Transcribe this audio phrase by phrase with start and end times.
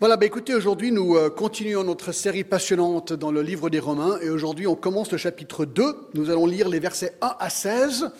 [0.00, 4.18] Voilà, bah écoutez, aujourd'hui nous euh, continuons notre série passionnante dans le livre des Romains
[4.22, 6.08] et aujourd'hui on commence le chapitre 2.
[6.14, 8.10] Nous allons lire les versets 1 à 16,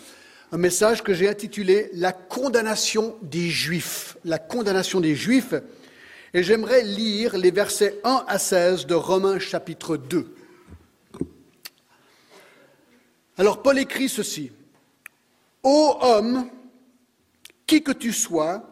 [0.53, 4.19] un message que j'ai intitulé La condamnation des Juifs.
[4.26, 5.54] La condamnation des Juifs.
[6.35, 10.35] Et j'aimerais lire les versets 1 à 16 de Romains chapitre 2.
[13.38, 14.53] Alors Paul écrit ceci.
[15.62, 16.47] Ô homme,
[17.66, 18.69] qui que tu sois,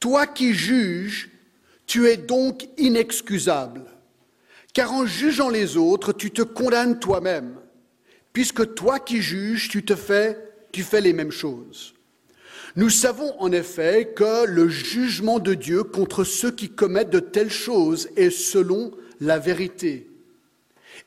[0.00, 1.28] toi qui juges,
[1.88, 3.82] tu es donc inexcusable,
[4.74, 7.56] car en jugeant les autres, tu te condamnes toi-même,
[8.32, 10.38] puisque toi qui juges, tu te fais,
[10.70, 11.94] tu fais les mêmes choses.
[12.76, 17.50] Nous savons en effet que le jugement de Dieu contre ceux qui commettent de telles
[17.50, 20.10] choses est selon la vérité.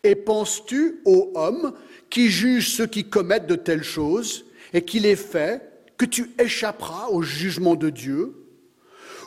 [0.04, 1.74] Et penses-tu, ô homme,
[2.10, 5.62] qui juge ceux qui commettent de telles choses et qui les fait,
[5.96, 8.41] que tu échapperas au jugement de Dieu?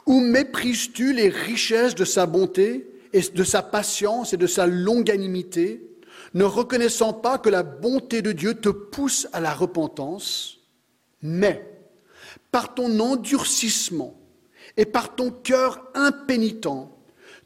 [0.06, 5.88] Ou méprises-tu les richesses de sa bonté et de sa patience et de sa longanimité,
[6.34, 10.59] ne reconnaissant pas que la bonté de Dieu te pousse à la repentance,
[11.23, 11.64] mais
[12.51, 14.20] par ton endurcissement
[14.76, 16.90] et par ton cœur impénitent,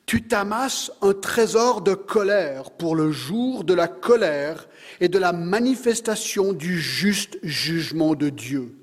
[0.06, 4.66] tu t'amasses un trésor de colère pour le jour de la colère
[5.00, 8.74] et de la manifestation du juste jugement de Dieu,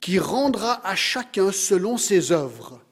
[0.00, 2.82] qui rendra à chacun selon ses œuvres.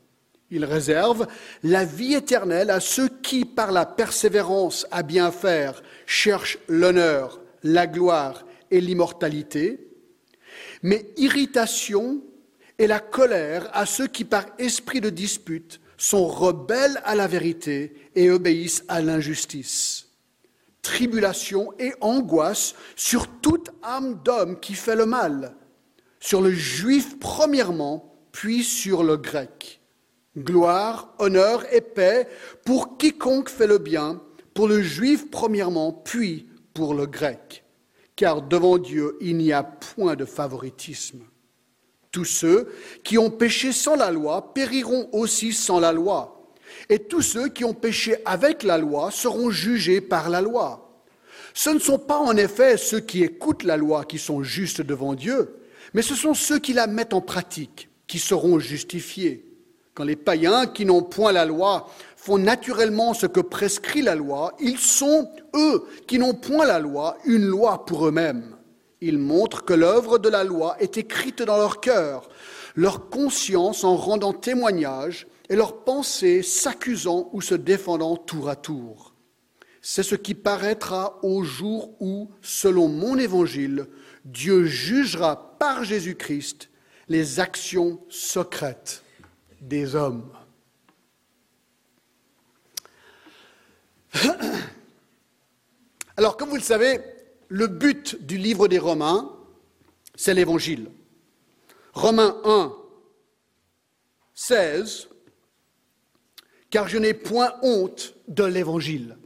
[0.50, 1.26] Il réserve
[1.64, 7.88] la vie éternelle à ceux qui, par la persévérance à bien faire, cherchent l'honneur, la
[7.88, 9.88] gloire et l'immortalité,
[10.82, 12.22] mais irritation
[12.78, 17.94] et la colère à ceux qui, par esprit de dispute, sont rebelles à la vérité
[18.14, 20.10] et obéissent à l'injustice.
[20.82, 25.56] Tribulation et angoisse sur toute âme d'homme qui fait le mal,
[26.20, 29.80] sur le juif premièrement, puis sur le grec
[30.36, 32.28] gloire, honneur et paix
[32.64, 34.20] pour quiconque fait le bien,
[34.54, 37.64] pour le juif premièrement, puis pour le grec.
[38.16, 41.20] Car devant Dieu, il n'y a point de favoritisme.
[42.10, 42.72] Tous ceux
[43.04, 46.32] qui ont péché sans la loi périront aussi sans la loi.
[46.88, 51.02] Et tous ceux qui ont péché avec la loi seront jugés par la loi.
[51.52, 55.14] Ce ne sont pas en effet ceux qui écoutent la loi qui sont justes devant
[55.14, 55.56] Dieu,
[55.94, 59.45] mais ce sont ceux qui la mettent en pratique qui seront justifiés.
[59.96, 64.54] Quand les païens qui n'ont point la loi font naturellement ce que prescrit la loi,
[64.60, 68.56] ils sont, eux, qui n'ont point la loi, une loi pour eux-mêmes.
[69.00, 72.28] Ils montrent que l'œuvre de la loi est écrite dans leur cœur,
[72.74, 79.14] leur conscience en rendant témoignage et leur pensée s'accusant ou se défendant tour à tour.
[79.80, 83.86] C'est ce qui paraîtra au jour où, selon mon évangile,
[84.26, 86.68] Dieu jugera par Jésus-Christ
[87.08, 89.04] les actions secrètes
[89.60, 90.32] des hommes.
[96.16, 97.00] Alors, comme vous le savez,
[97.48, 99.30] le but du livre des Romains,
[100.14, 100.90] c'est l'Évangile.
[101.92, 102.74] Romains 1,
[104.34, 105.08] 16,
[106.70, 109.16] car je n'ai point honte de l'Évangile.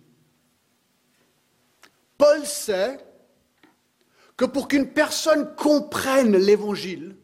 [2.18, 2.98] Paul sait
[4.36, 7.16] que pour qu'une personne comprenne l'Évangile,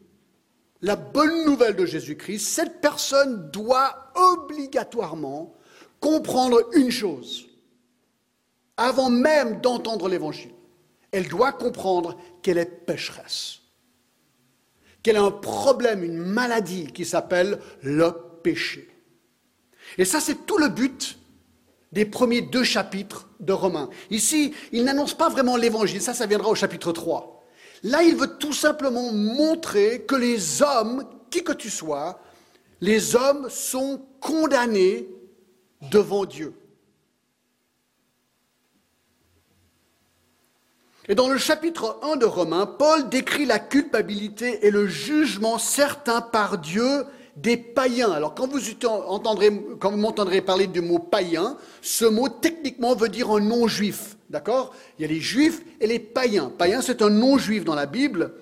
[0.81, 5.55] la bonne nouvelle de Jésus-Christ, cette personne doit obligatoirement
[5.99, 7.47] comprendre une chose.
[8.77, 10.51] Avant même d'entendre l'Évangile,
[11.11, 13.59] elle doit comprendre qu'elle est pécheresse,
[15.01, 18.11] qu'elle a un problème, une maladie qui s'appelle le
[18.43, 18.87] péché.
[19.97, 21.17] Et ça, c'est tout le but
[21.91, 23.89] des premiers deux chapitres de Romains.
[24.11, 27.36] Ici, il n'annonce pas vraiment l'Évangile, ça, ça viendra au chapitre 3.
[27.83, 32.19] Là, il veut tout simplement montrer que les hommes, qui que tu sois,
[32.81, 35.07] les hommes sont condamnés
[35.91, 36.53] devant Dieu.
[41.09, 46.19] Et dans le chapitre 1 de Romains, Paul décrit la culpabilité et le jugement certain
[46.19, 47.05] par Dieu
[47.37, 48.11] des païens.
[48.11, 48.59] Alors quand vous,
[49.07, 54.17] entendrez, quand vous m'entendrez parler du mot païen, ce mot techniquement veut dire un non-juif.
[54.29, 54.73] D'accord?
[54.97, 56.51] Il y a les juifs et les païens.
[56.57, 58.33] Païen, c'est un non-juif dans la Bible.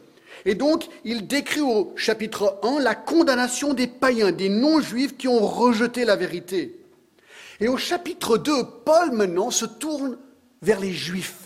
[0.45, 5.45] Et donc, il décrit au chapitre 1 la condamnation des païens, des non-juifs qui ont
[5.45, 6.79] rejeté la vérité.
[7.59, 8.51] Et au chapitre 2,
[8.85, 10.17] Paul maintenant se tourne
[10.61, 11.44] vers les juifs.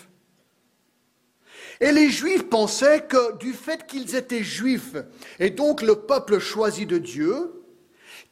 [1.81, 4.95] Et les juifs pensaient que du fait qu'ils étaient juifs,
[5.39, 7.63] et donc le peuple choisi de Dieu,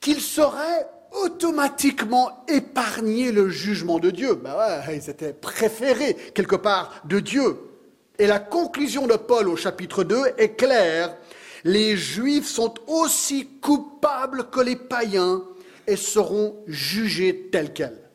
[0.01, 0.87] qu'ils seraient
[1.23, 4.35] automatiquement épargner le jugement de Dieu.
[4.35, 7.57] Ben ouais, ils étaient préférés quelque part de Dieu.
[8.19, 11.15] Et la conclusion de Paul au chapitre 2 est claire.
[11.63, 15.43] Les Juifs sont aussi coupables que les païens
[15.85, 18.09] et seront jugées telles quelles.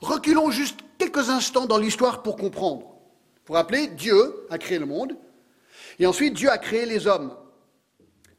[0.00, 2.86] Reculons juste quelques instants dans l'histoire pour comprendre.
[2.86, 5.16] Vous vous rappelez, Dieu a créé le monde,
[5.98, 7.34] et ensuite Dieu a créé les hommes.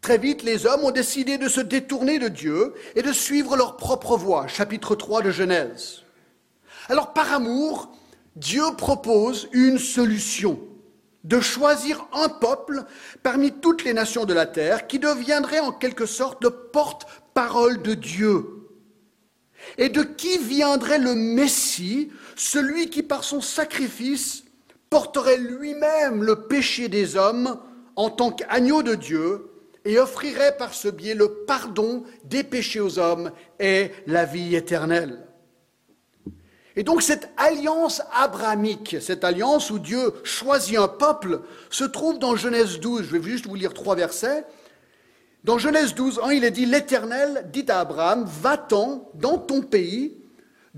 [0.02, 3.78] Très vite, les hommes ont décidé de se détourner de Dieu et de suivre leur
[3.78, 6.04] propre voie, chapitre 3 de Genèse.
[6.88, 7.92] Alors par amour,
[8.36, 10.60] Dieu propose une solution,
[11.24, 12.86] de choisir un peuple
[13.24, 17.94] parmi toutes les nations de la terre qui deviendrait en quelque sorte le porte-parole de
[17.94, 18.46] Dieu.
[19.78, 24.44] Et de qui viendrait le Messie, celui qui par son sacrifice
[24.90, 27.60] porterait lui-même le péché des hommes
[27.96, 29.50] en tant qu'agneau de Dieu
[29.86, 35.28] et offrirait par ce biais le pardon des péchés aux hommes et la vie éternelle.
[36.76, 41.42] Et donc cette alliance abrahamique, cette alliance où Dieu choisit un peuple,
[41.72, 43.04] se trouve dans Genèse 12.
[43.04, 44.46] Je vais juste vous lire trois versets.
[45.44, 50.17] Dans Genèse 12, 1, il est dit, l'Éternel dit à Abraham, va-t'en dans ton pays,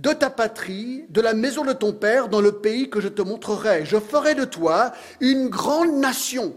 [0.02, 3.22] de ta patrie, de la maison de ton père, dans le pays que je te
[3.22, 3.86] montrerai.
[3.86, 6.56] Je ferai de toi une grande nation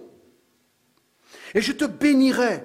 [1.54, 2.64] et je te bénirai,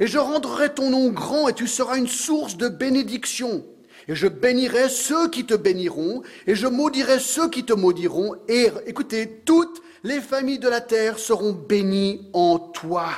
[0.00, 3.64] et je rendrai ton nom grand, et tu seras une source de bénédiction.
[4.08, 8.36] Et je bénirai ceux qui te béniront, et je maudirai ceux qui te maudiront.
[8.48, 13.10] Et écoutez, toutes les familles de la terre seront bénies en toi.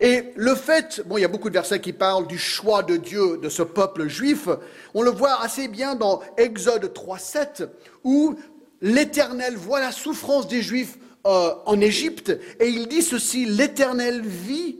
[0.00, 2.96] Et le fait, bon, il y a beaucoup de versets qui parlent du choix de
[2.96, 4.48] Dieu de ce peuple juif.
[4.94, 7.68] On le voit assez bien dans Exode 3.7,
[8.04, 8.36] où
[8.80, 14.76] l'Éternel voit la souffrance des Juifs euh, en Égypte, et il dit ceci, l'Éternel vit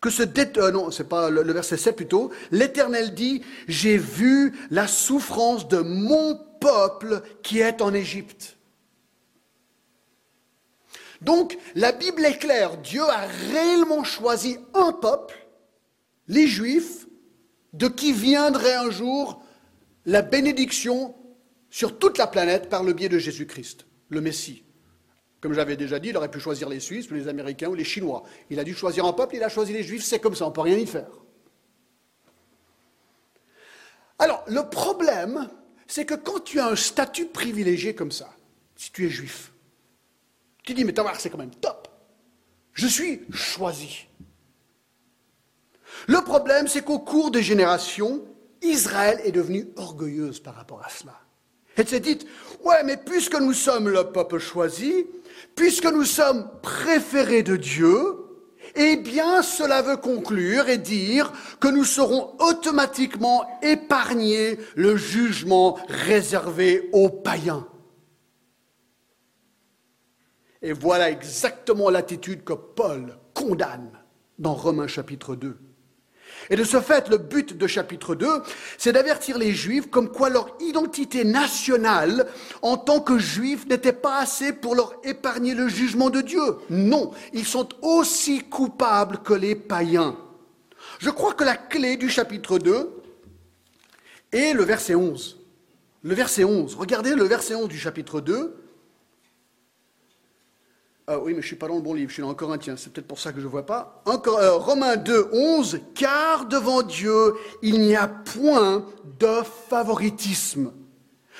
[0.00, 0.46] que ce dé...
[0.56, 5.78] Euh, non, c'est pas le, verset 7 plutôt, l'Éternel dit, j'ai vu la souffrance de
[5.78, 8.56] mon peuple qui est en Égypte.
[11.24, 15.34] Donc, la Bible est claire, Dieu a réellement choisi un peuple,
[16.28, 17.06] les Juifs,
[17.72, 19.42] de qui viendrait un jour
[20.04, 21.14] la bénédiction
[21.70, 24.64] sur toute la planète par le biais de Jésus-Christ, le Messie.
[25.40, 28.22] Comme j'avais déjà dit, il aurait pu choisir les Suisses, les Américains ou les Chinois.
[28.50, 30.50] Il a dû choisir un peuple, il a choisi les Juifs, c'est comme ça, on
[30.50, 31.10] ne peut rien y faire.
[34.18, 35.48] Alors, le problème,
[35.86, 38.30] c'est que quand tu as un statut privilégié comme ça,
[38.76, 39.53] si tu es juif,
[40.64, 41.88] tu dis, mais c'est quand même top.
[42.72, 44.06] Je suis choisi.
[46.08, 48.24] Le problème, c'est qu'au cours des générations,
[48.62, 51.12] Israël est devenue orgueilleuse par rapport à cela.
[51.76, 52.18] Elle s'est dit,
[52.64, 55.06] ouais, mais puisque nous sommes le peuple choisi,
[55.54, 58.16] puisque nous sommes préférés de Dieu,
[58.74, 66.88] eh bien cela veut conclure et dire que nous serons automatiquement épargnés le jugement réservé
[66.92, 67.66] aux païens.
[70.64, 73.90] Et voilà exactement l'attitude que Paul condamne
[74.38, 75.58] dans Romains chapitre 2.
[76.48, 78.26] Et de ce fait, le but de chapitre 2,
[78.78, 82.26] c'est d'avertir les Juifs comme quoi leur identité nationale
[82.62, 86.56] en tant que Juifs n'était pas assez pour leur épargner le jugement de Dieu.
[86.70, 90.16] Non, ils sont aussi coupables que les païens.
[90.98, 92.90] Je crois que la clé du chapitre 2
[94.32, 95.38] est le verset 11.
[96.02, 96.74] Le verset 11.
[96.74, 98.63] Regardez le verset 11 du chapitre 2.
[101.06, 102.76] Ah oui, mais je ne suis pas dans le bon livre, je suis dans Corinthiens,
[102.78, 104.02] c'est peut-être pour ça que je ne vois pas.
[104.06, 108.86] Encore, euh, Romains 2, 11, car devant Dieu, il n'y a point
[109.20, 110.72] de favoritisme.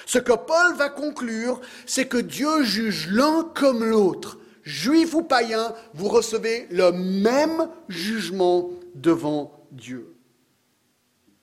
[0.04, 4.38] Ce que Paul va conclure, c'est que Dieu juge l'un comme l'autre.
[4.64, 10.14] Juif ou païen, vous recevez le même jugement devant Dieu.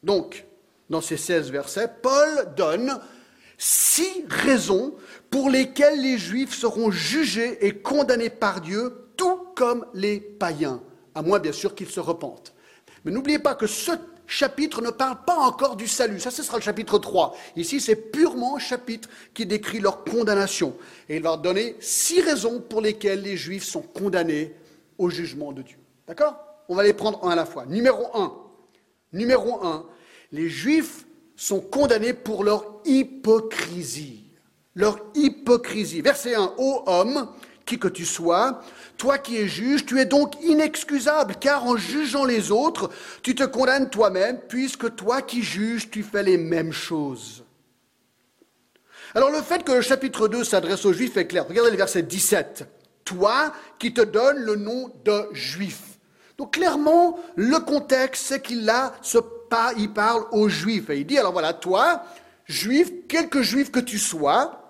[0.03, 0.46] Donc,
[0.91, 3.00] dans ces 16 versets, Paul donne
[3.62, 4.96] six raisons
[5.30, 10.82] pour lesquelles les Juifs seront jugés et condamnés par Dieu, tout comme les païens,
[11.13, 12.56] à moins bien sûr qu'ils se repentent.
[13.06, 13.91] Mais n'oubliez pas que ce
[14.25, 16.20] chapitre ne parle pas encore du salut.
[16.20, 17.36] Ça, ce sera le chapitre 3.
[17.56, 20.75] Ici, c'est purement un chapitre qui décrit leur condamnation.
[21.08, 24.56] Et il va donner six raisons pour lesquelles les Juifs sont condamnés
[24.98, 25.77] au jugement de Dieu.
[26.08, 26.36] D'accord?
[26.68, 27.68] On va les prendre un à la fois.
[27.68, 28.34] Numéro un.
[29.13, 29.86] Numéro un.
[30.32, 31.06] Les Juifs
[31.41, 34.27] sont condamnés pour leur hypocrisie.
[34.75, 36.01] Leur hypocrisie.
[36.01, 36.53] Verset 1.
[36.60, 37.29] Ô homme,
[37.65, 38.62] qui que tu sois,
[38.95, 42.91] toi qui es juge, tu es donc inexcusable, car en jugeant les autres,
[43.24, 47.43] tu te condamnes toi-même, puisque toi qui juges, tu fais les mêmes choses.
[49.15, 51.48] Alors le fait que le chapitre 2 s'adresse aux juifs est clair.
[51.48, 52.67] Regardez le verset 17.
[53.03, 55.98] Toi qui te donnes le nom de juif.
[56.38, 59.17] Donc clairement, le contexte, c'est qu'il a ce
[59.77, 60.89] il parle aux juifs.
[60.89, 62.03] Et il dit, alors voilà, toi,
[62.46, 64.62] juif, quelque juif que tu sois,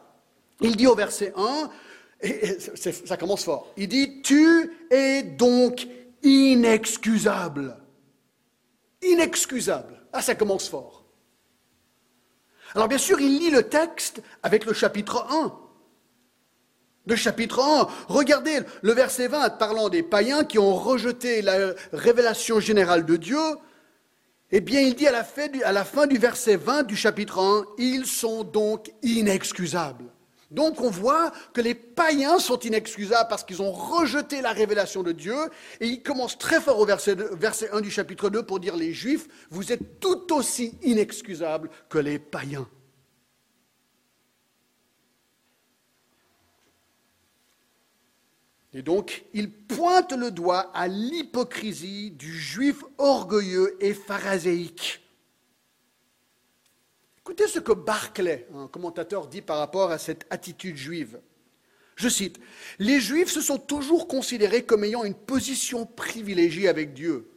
[0.62, 1.70] il dit au verset 1,
[2.22, 5.88] et ça commence fort, il dit, tu es donc
[6.22, 7.78] inexcusable.
[9.02, 10.04] Inexcusable.
[10.14, 11.06] Ah, ça commence fort.
[12.76, 15.58] Alors bien sûr, il lit le texte avec le chapitre 1.
[17.08, 22.60] Le chapitre 1, regardez le verset 20 parlant des païens qui ont rejeté la révélation
[22.60, 23.40] générale de Dieu.
[24.54, 25.24] Eh bien, il dit à la,
[25.86, 30.06] fin du, verset 20 du chapitre 1, ils sont donc inexcusables.
[30.52, 35.14] Donc on voit que les païens sont inexcusables parce qu'ils ont rejeté la révélation de
[35.14, 35.38] Dieu.
[35.80, 38.92] Et il commence très fort au verset, verset 1 du chapitre 2 pour dire les
[38.92, 42.68] juifs, vous êtes tout aussi inexcusables que les païens.
[48.74, 55.02] Et donc, il pointe le doigt à l'hypocrisie du juif orgueilleux et pharaséique.
[57.20, 61.20] Écoutez ce que Barclay, un commentateur, dit par rapport à cette attitude juive.
[61.96, 62.40] Je cite,
[62.80, 67.30] Les Juifs se sont toujours considérés comme ayant une position privilégiée avec Dieu.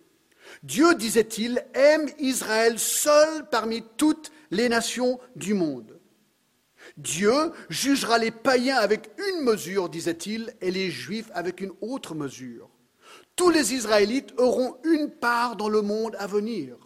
[0.63, 5.94] Dieu, disait-il, aime Israël seul parmi toutes les nations du monde.
[6.97, 12.71] Dieu jugera les païens avec une mesure, disait-il, et les Juifs avec une autre mesure.
[13.37, 16.77] Tous les Israélites auront une part dans le monde à venir.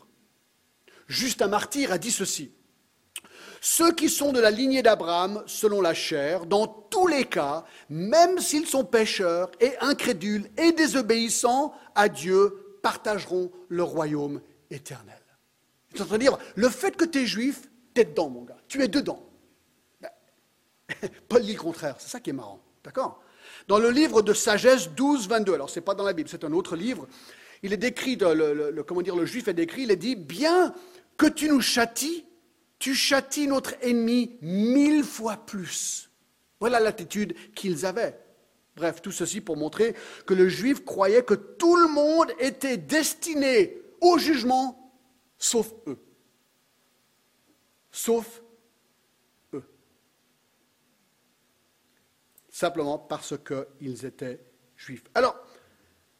[1.06, 2.52] Juste un martyr a dit ceci.
[3.60, 8.38] Ceux qui sont de la lignée d'Abraham, selon la chair, dans tous les cas, même
[8.38, 15.20] s'ils sont pécheurs et incrédules et désobéissants à Dieu, partageront le royaume éternel.
[15.92, 18.44] C'est en train de dire, le fait que tu es juif, tu es dedans, mon
[18.44, 18.58] gars.
[18.68, 19.27] Tu es dedans.
[21.28, 22.60] Paul dit le contraire, c'est ça qui est marrant.
[22.84, 23.22] D'accord?
[23.66, 26.44] Dans le livre de Sagesse 12, 22, alors ce n'est pas dans la Bible, c'est
[26.44, 27.06] un autre livre,
[27.62, 30.74] il est décrit, le, comment dire, le juif est décrit, il est dit, bien
[31.16, 32.24] que tu nous châties,
[32.78, 36.10] tu châties notre ennemi mille fois plus.
[36.60, 38.18] Voilà l'attitude qu'ils avaient.
[38.76, 43.76] Bref, tout ceci pour montrer que le juif croyait que tout le monde était destiné
[44.00, 44.92] au jugement,
[45.36, 45.98] sauf eux.
[47.90, 48.42] Sauf
[52.58, 54.40] Simplement parce qu'ils étaient
[54.76, 55.04] juifs.
[55.14, 55.36] Alors,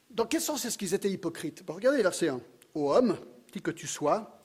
[0.09, 1.65] dans quel sens est-ce qu'ils étaient hypocrites?
[1.67, 2.41] Regardez verset 1.
[2.77, 3.19] Ô homme,
[3.51, 4.41] qui que tu sois,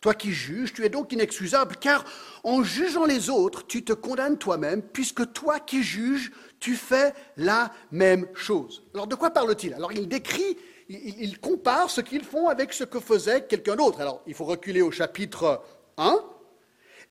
[0.00, 2.04] toi qui juges, tu es donc inexcusable, car
[2.42, 7.70] en jugeant les autres, tu te condamnes toi-même, puisque toi qui juges, tu fais la
[7.92, 8.82] même chose.
[8.92, 9.74] Alors de quoi parle-t-il?
[9.74, 14.00] Alors il décrit, il, compare ce qu'ils font avec ce que faisait quelqu'un d'autre.
[14.00, 15.62] Alors il faut reculer au chapitre
[15.98, 16.31] 1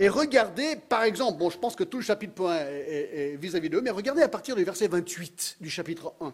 [0.01, 3.81] et regarder, par exemple, bon je pense que tout le chapitre 1 est vis-à-vis d'eux,
[3.81, 6.34] mais regardez à partir du verset 28 du chapitre 1.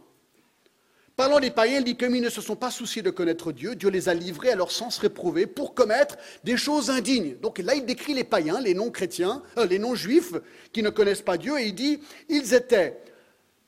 [1.18, 3.76] Parlant des païens, il dit comme ils ne se sont pas souciés de connaître Dieu,
[3.76, 7.36] Dieu les a livrés à leur sens réprouvé pour commettre des choses indignes.
[7.42, 10.32] Donc là, il décrit les païens, les non-chrétiens, euh, les non-juifs
[10.72, 12.98] qui ne connaissent pas Dieu, et il dit, ils étaient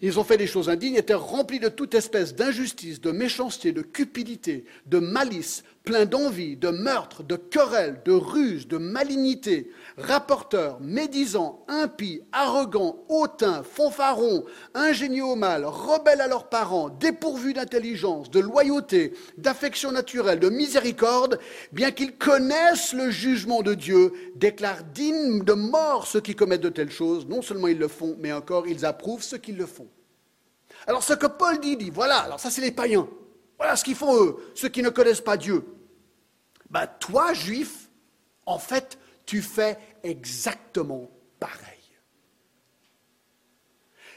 [0.01, 3.81] ils ont fait des choses indignes, étaient remplis de toute espèce d'injustice, de méchanceté, de
[3.81, 11.65] cupidité, de malice, pleins d'envie, de meurtre, de querelle, de ruse, de malignité, rapporteurs, médisants,
[11.67, 19.13] impies, arrogants, hautains, fanfarons, ingénieux au mal, rebelles à leurs parents, dépourvus d'intelligence, de loyauté,
[19.37, 21.39] d'affection naturelle, de miséricorde,
[21.71, 26.69] bien qu'ils connaissent le jugement de Dieu, déclarent dignes de mort ceux qui commettent de
[26.69, 27.27] telles choses.
[27.27, 29.87] Non seulement ils le font, mais encore ils approuvent ceux qui le font.
[30.87, 33.07] Alors ce que Paul dit, dit, voilà, alors ça c'est les païens.
[33.59, 35.63] Voilà ce qu'ils font eux, ceux qui ne connaissent pas Dieu.
[36.69, 37.89] Ben, toi, juif,
[38.45, 41.65] en fait, tu fais exactement pareil.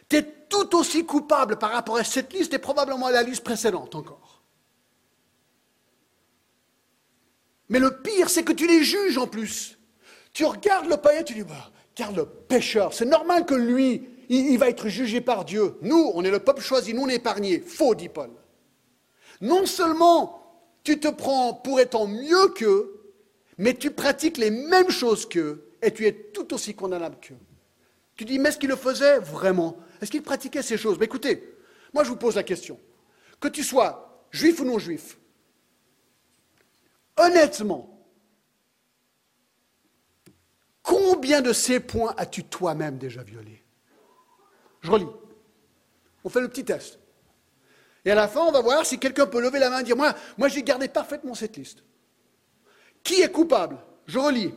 [0.08, 3.42] Tu es tout aussi coupable par rapport à cette liste et probablement à la liste
[3.42, 4.42] précédente encore.
[7.68, 9.78] Mais le pire, c'est que tu les juges en plus.
[10.32, 14.58] Tu regardes le païen, tu dis, bah, regarde le pécheur, c'est normal que lui, il,
[14.58, 15.76] va être jugé par Dieu.
[15.82, 17.66] Nous, on est le peuple choisi, nous, on est.
[17.66, 18.30] Faux, dit Paul.
[19.42, 20.38] Non seulement
[20.84, 23.12] tu te prends pour étant mieux qu'eux,
[23.58, 27.36] mais tu pratiques les mêmes choses qu'eux, et tu es tout aussi condamnable qu'eux.
[28.16, 29.76] Tu dis, mais est-ce qu'il le faisait vraiment?
[30.00, 30.96] Est-ce qu'il pratiquait ces choses?
[30.98, 31.56] Mais écoutez,
[31.92, 32.78] moi je vous pose la question.
[33.40, 35.18] Que tu sois juif ou non juif,
[37.16, 38.00] honnêtement,
[40.82, 43.64] combien de ces points as-tu toi-même déjà violés?
[44.82, 45.06] Je relis.
[46.22, 47.00] On fait le petit test.
[48.04, 49.96] Et à la fin, on va voir si quelqu'un peut lever la main et dire
[49.96, 51.82] Moi, moi j'ai gardé parfaitement cette liste.
[53.02, 53.78] Qui est coupable?
[54.06, 54.52] Je relis.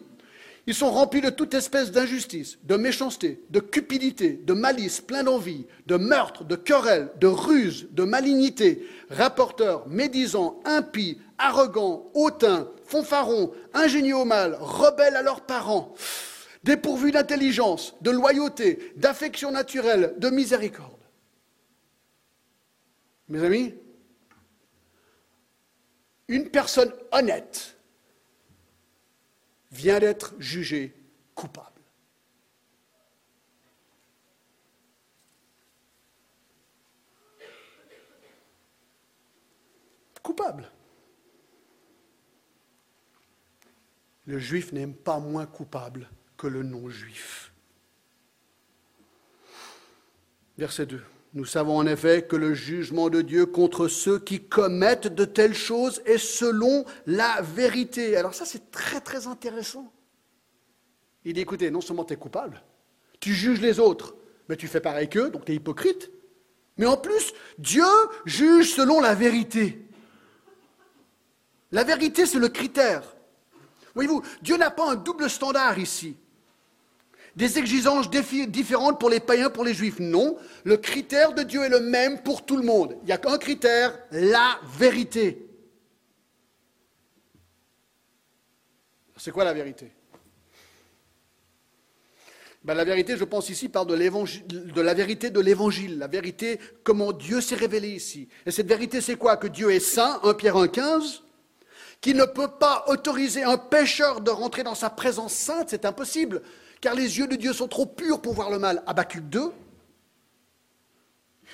[0.68, 5.68] Ils sont remplis de toute espèce d'injustice, de méchanceté, de cupidité, de malice, plein d'envie,
[5.86, 14.18] de meurtre, de querelle, de ruse, de malignité, rapporteurs, médisants, impies, arrogants, hautains, fanfarons, ingénieux
[14.18, 15.94] au mal, rebelles à leurs parents,
[16.64, 21.05] dépourvus d'intelligence, de loyauté, d'affection naturelle, de miséricorde.
[23.28, 23.74] Mes amis,
[26.28, 27.78] une personne honnête
[29.72, 30.96] vient d'être jugée
[31.34, 31.82] coupable.
[40.22, 40.72] Coupable.
[44.26, 47.54] Le juif n'est pas moins coupable que le non-juif.
[50.58, 51.04] Verset 2.
[51.36, 55.54] Nous savons en effet que le jugement de Dieu contre ceux qui commettent de telles
[55.54, 58.16] choses est selon la vérité.
[58.16, 59.92] Alors ça, c'est très très intéressant.
[61.26, 62.64] Il dit, écoutez, non seulement tu es coupable,
[63.20, 64.16] tu juges les autres,
[64.48, 66.10] mais tu fais pareil qu'eux, donc tu es hypocrite.
[66.78, 67.84] Mais en plus, Dieu
[68.24, 69.86] juge selon la vérité.
[71.74, 73.04] La vérité, c'est le critère.
[73.94, 76.16] Voyez-vous, Dieu n'a pas un double standard ici
[77.36, 80.00] des exigences différentes pour les païens, pour les juifs.
[80.00, 82.98] Non, le critère de Dieu est le même pour tout le monde.
[83.02, 85.46] Il n'y a qu'un critère, la vérité.
[89.18, 89.92] C'est quoi la vérité?
[92.64, 97.12] Ben, La vérité, je pense ici, parle de, la vérité de l'évangile, la vérité, comment
[97.12, 98.28] Dieu s'est révélé ici.
[98.46, 99.38] Et cette vérité, c'est quoi?
[99.38, 101.22] Que Dieu est saint, 1 Pierre 1,15
[102.02, 106.44] qui ne peut pas autoriser un pécheur de rentrer dans sa présence sainte, c'est impossible
[106.86, 108.84] car les yeux de Dieu sont trop purs pour voir le mal.
[108.86, 109.52] Habakkuk 2.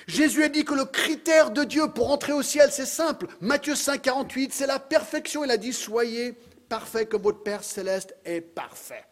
[0.06, 3.26] Jésus a dit que le critère de Dieu pour entrer au ciel, c'est simple.
[3.40, 5.42] Matthieu 5, 48, c'est la perfection.
[5.42, 6.32] Il a dit Soyez
[6.68, 9.06] parfaits comme votre Père céleste est parfait.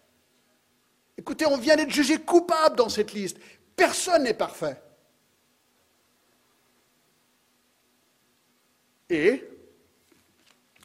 [1.16, 3.38] Écoutez, on vient d'être jugé coupable dans cette liste.
[3.74, 4.78] Personne n'est parfait.
[9.08, 9.42] Et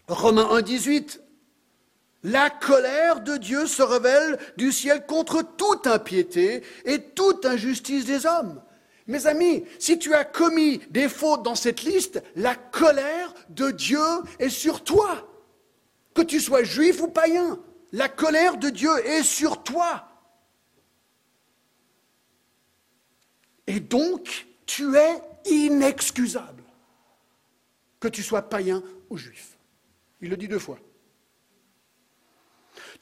[0.08, 1.25] Romains 1, 18,
[2.26, 8.26] la colère de Dieu se révèle du ciel contre toute impiété et toute injustice des
[8.26, 8.64] hommes.
[9.06, 14.00] Mes amis, si tu as commis des fautes dans cette liste, la colère de Dieu
[14.40, 15.30] est sur toi.
[16.16, 17.60] Que tu sois juif ou païen,
[17.92, 20.08] la colère de Dieu est sur toi.
[23.68, 26.64] Et donc, tu es inexcusable,
[28.00, 29.60] que tu sois païen ou juif.
[30.22, 30.80] Il le dit deux fois.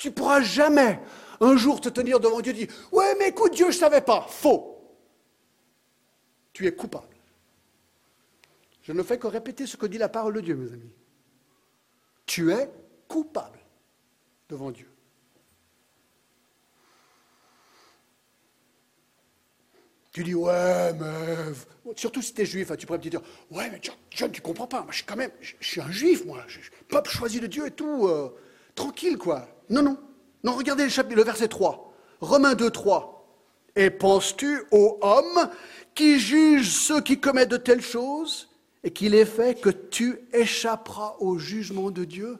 [0.04, 1.00] Tu pourras jamais
[1.40, 4.02] un jour te tenir devant Dieu et dire Ouais, mais écoute, Dieu, je ne savais
[4.02, 4.28] pas.
[4.28, 4.78] Faux.
[6.52, 7.16] Tu es coupable.
[8.82, 10.92] Je ne fais que répéter ce que dit la parole de Dieu, mes amis.
[12.26, 12.70] Tu es
[13.08, 13.60] coupable
[14.50, 14.92] devant Dieu.
[20.12, 21.96] Tu dis, ouais, mais.
[21.96, 23.80] Surtout si tu es juif, hein, tu pourrais me dire, ouais, mais
[24.12, 24.82] John, tu comprends pas.
[24.82, 25.32] Moi, je suis quand même.
[25.40, 26.44] Je, suis un juif, moi.
[26.48, 28.06] Je, peuple choisi de Dieu et tout.
[28.10, 28.38] Euh,
[28.76, 29.48] tranquille, quoi.
[29.70, 29.98] Non, non.
[30.44, 31.94] Non, regardez le, chapitre, le verset 3.
[32.22, 33.14] Romains 2, 3.
[33.76, 35.50] Et penses-tu aux hommes
[35.96, 38.50] qui jugent ceux qui commettent de telles choses
[38.84, 42.38] et qu'il est fait que tu échapperas au jugement de Dieu?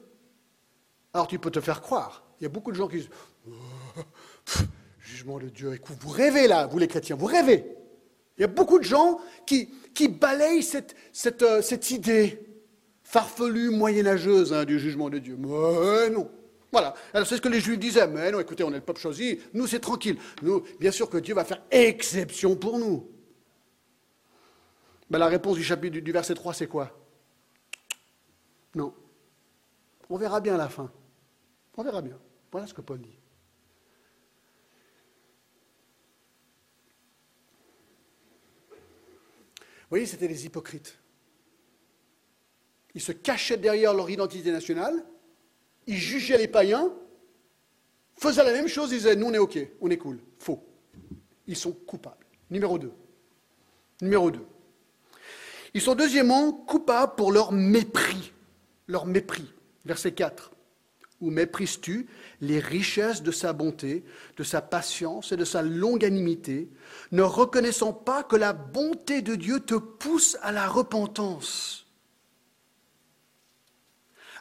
[1.12, 2.24] Alors tu peux te faire croire.
[2.40, 3.10] Il y a beaucoup de gens qui disent
[5.00, 5.74] Jugement de Dieu.
[5.74, 7.64] Écoute, vous rêvez là, vous les chrétiens, vous rêvez.
[8.36, 9.68] Il y a beaucoup de gens qui,
[10.08, 10.66] balayent
[11.42, 12.40] euh, cette idée
[13.02, 15.36] farfelue, moyenâgeuse hein, du jugement de Dieu.
[15.38, 16.28] Mais non.
[16.74, 16.92] Voilà.
[17.12, 18.08] Alors c'est ce que les Juifs disaient.
[18.08, 19.38] Mais non, écoutez, on est le peuple choisi.
[19.52, 20.18] Nous, c'est tranquille.
[20.42, 23.08] Nous, bien sûr que Dieu va faire exception pour nous.
[25.08, 26.90] Ben, la réponse du chapitre du verset 3, c'est quoi?
[28.74, 28.92] Non.
[30.10, 30.90] On verra bien à la fin.
[31.76, 32.18] On verra bien.
[32.50, 33.20] Voilà ce que Paul dit.
[39.52, 40.98] Vous voyez, c'était les hypocrites.
[42.96, 45.04] Ils se cachaient derrière leur identité nationale
[45.86, 46.92] ils jugeaient les païens,
[48.16, 50.20] faisaient la même chose, ils disaient, nous on est OK, on est cool.
[50.38, 50.64] Faux.
[51.46, 52.26] Ils sont coupables.
[52.50, 52.92] Numéro 2.
[54.02, 54.40] Numéro 2.
[55.74, 58.32] Ils sont deuxièmement coupables pour leur mépris.
[58.86, 59.52] Leur mépris.
[59.84, 60.52] Verset 4.
[61.20, 62.06] Où méprises-tu
[62.40, 64.04] les richesses de sa bonté,
[64.36, 66.70] de sa patience et de sa longanimité,
[67.12, 71.83] ne reconnaissant pas que la bonté de Dieu te pousse à la repentance?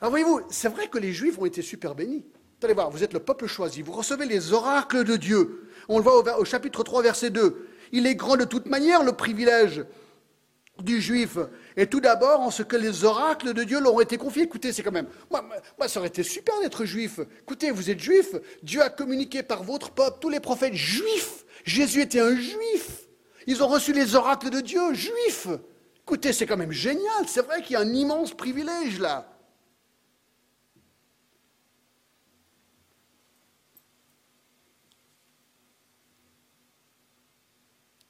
[0.04, 2.26] Alors voyez-vous, c'est vrai que les Juifs ont été super bénis.
[2.62, 5.70] Allez voir, vous êtes le peuple choisi, vous recevez les oracles de Dieu.
[5.88, 7.70] On le voit au, chapitre 3, verset 2.
[7.94, 9.86] Il est grand de toute manière le privilège
[10.82, 11.38] du juif.
[11.78, 14.44] Et tout d'abord en ce que les oracles de Dieu leur ont été confiés.
[14.44, 15.08] Écoutez, c'est quand même.
[15.32, 15.42] Moi,
[15.78, 17.22] moi, ça aurait été super d'être juif.
[17.40, 18.36] Écoutez, vous êtes juif.
[18.62, 21.46] Dieu a communiqué par votre peuple tous les prophètes juifs.
[21.64, 23.08] Jésus était un juif.
[23.48, 25.48] Ils ont reçu les oracles de Dieu juifs.
[26.02, 27.26] Écoutez, c'est quand même génial.
[27.26, 29.33] C'est vrai qu'il y a un immense privilège là.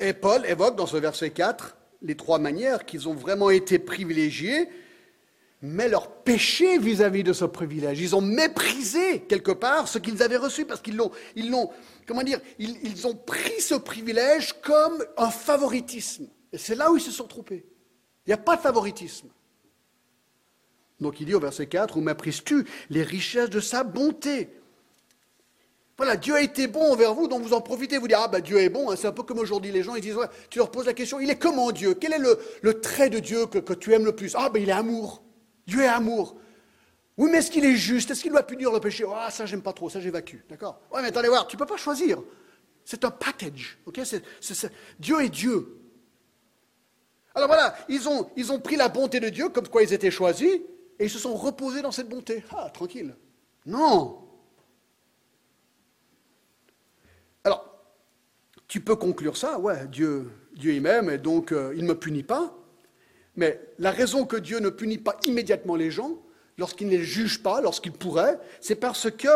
[0.03, 4.67] Et Paul évoque dans ce verset 4 les trois manières qu'ils ont vraiment été privilégiés,
[5.61, 8.01] mais leur péché vis-à-vis de ce privilège.
[8.01, 11.55] Ils ont méprisé quelque part ce qu'ils avaient reçu parce qu'ils l'ont, ils
[12.05, 16.27] comment dire, ils, ils, ont pris ce privilège comme un favoritisme.
[16.51, 17.65] Et c'est là où ils se sont trompés.
[18.25, 19.29] Il n'y a pas de favoritisme.
[20.99, 24.49] Donc il dit au verset 4, où méprises-tu les richesses de sa bonté?
[25.97, 28.39] Voilà, Dieu a été bon envers vous, donc vous en profitez, vous dites, ah ben
[28.39, 28.95] Dieu est bon, hein.
[28.95, 31.19] c'est un peu comme aujourd'hui, les gens, ils disent, ouais, tu leur poses la question,
[31.19, 31.93] il est comment Dieu?
[31.93, 34.33] Quel est le, trait de Dieu que, que, tu aimes le plus?
[34.35, 35.23] Ah ben il est amour,
[35.67, 36.35] Dieu est amour.
[37.15, 38.09] Oui, mais est-ce qu'il est juste?
[38.09, 39.05] Est-ce qu'il doit punir le péché?
[39.13, 40.81] Ah, ça j'aime pas trop, ça j'évacue, d'accord?
[40.91, 42.23] Ouais, mais attendez voir, tu peux pas choisir.
[42.85, 44.01] C'est un package, ok?
[44.99, 45.79] Dieu est Dieu.
[47.35, 50.11] Alors voilà, ils ont, ils ont pris la bonté de Dieu comme quoi ils étaient
[50.11, 50.53] choisis,
[50.99, 52.43] et ils se sont reposés dans cette bonté.
[52.51, 53.15] Ah, tranquille.
[53.65, 54.22] Non,
[58.73, 62.23] Tu peux conclure ça, ouais, Dieu, Dieu m'aime et donc euh, il ne me punit
[62.23, 62.57] pas.
[63.35, 66.17] Mais la raison que Dieu ne punit pas immédiatement les gens,
[66.57, 69.27] lorsqu'il ne les juge pas, lorsqu'il pourrait, c'est parce que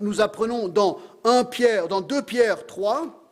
[0.00, 3.30] nous apprenons dans 1 Pierre, dans 2 Pierre 3,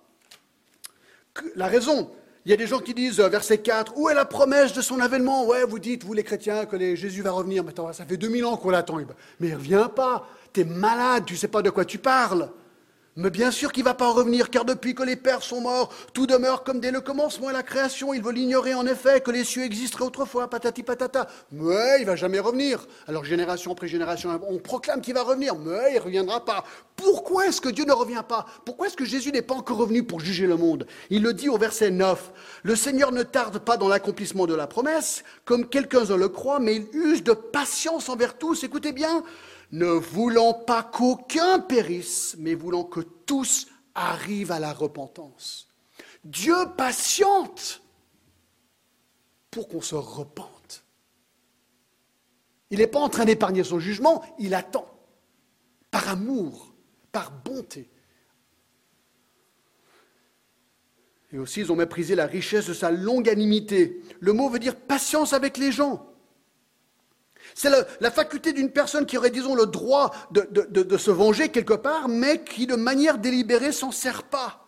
[1.35, 2.13] que la raison.
[2.45, 4.83] Il y a des gens qui disent, euh, verset 4, où est la promesse de
[4.83, 5.47] son avènement?
[5.47, 7.65] Ouais, vous dites, vous les chrétiens, que Jésus va revenir.
[7.65, 8.99] Mais attends, ça fait 2000 ans qu'on l'attend.
[9.41, 10.29] Mais il ne revient pas.
[10.53, 12.53] Tu es malade, tu ne sais pas de quoi tu parles.
[13.17, 15.91] Mais bien sûr qu'il ne va pas revenir, car depuis que les pères sont morts,
[16.15, 18.13] tout demeure comme dès le commencement et la création.
[18.13, 21.29] Il veut l'ignorer en effet, que les cieux existeraient autrefois, patati patata.
[21.53, 22.87] Mais il ne va jamais revenir.
[23.07, 26.65] Alors génération après génération, on proclame qu'il va revenir, mais il ne reviendra pas.
[26.97, 28.47] Pourquoi est-ce que Dieu ne revient pas?
[28.65, 30.87] Pourquoi est-ce que Jésus n'est pas encore revenu pour juger le monde?
[31.11, 32.33] Il le dit au verset 9.
[32.65, 36.77] Le Seigneur ne tarde pas dans l'accomplissement de la promesse, comme quelques-uns le croient, mais
[36.77, 38.65] il use de patience envers tous.
[38.65, 39.23] Écoutez bien,
[39.75, 45.69] ne voulant pas qu'aucun périsse, mais voulant que tous arrivent à la repentance.
[46.23, 47.83] Dieu patiente
[49.51, 50.85] pour qu'on se repente.
[52.71, 54.89] Il n'est pas en train d'épargner son jugement, il attend,
[55.91, 56.73] par amour,
[57.11, 57.91] par bonté.
[61.33, 64.01] Et aussi, ils ont méprisé la richesse de sa longanimité.
[64.21, 66.14] Le mot veut dire patience avec les gens.
[67.55, 72.09] C'est la, faculté d'une personne qui aurait, disons, le droit de, se venger quelque part,
[72.09, 74.61] mais qui de manière délibérée s'en sert pas.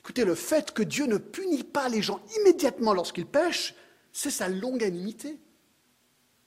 [0.00, 3.74] Écoutez, le fait que Dieu ne punit pas les gens immédiatement lorsqu'ils pêchent,
[4.12, 5.38] c'est sa longanimité,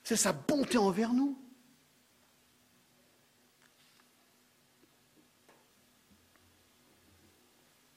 [0.03, 1.37] c'est sa bonté envers nous.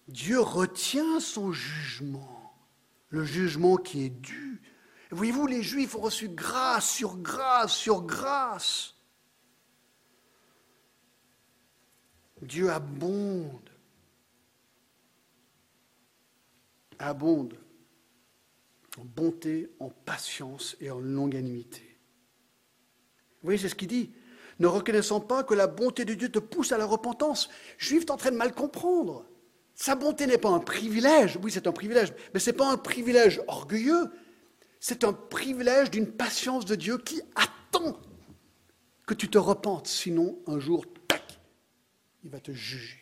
[0.06, 2.31] Dieu retient son jugement
[3.12, 4.61] le jugement qui est dû.
[5.11, 8.94] Voyez-vous, les Juifs ont reçu grâce sur grâce sur grâce.
[12.40, 13.70] Dieu abonde,
[16.98, 17.57] abonde
[18.98, 21.98] en bonté, en patience et en longanimité.
[23.40, 24.12] Vous voyez, c'est ce qu'il dit.
[24.59, 27.48] Ne reconnaissant pas que la bonté de Dieu te pousse à la repentance.
[27.79, 29.27] Juif, tu es en train de mal comprendre.
[29.74, 32.76] Sa bonté n'est pas un privilège, oui c'est un privilège, mais ce n'est pas un
[32.76, 34.12] privilège orgueilleux,
[34.80, 38.00] c'est un privilège d'une patience de Dieu qui attend
[39.06, 41.40] que tu te repentes, sinon un jour, tac,
[42.22, 42.98] il va te juger.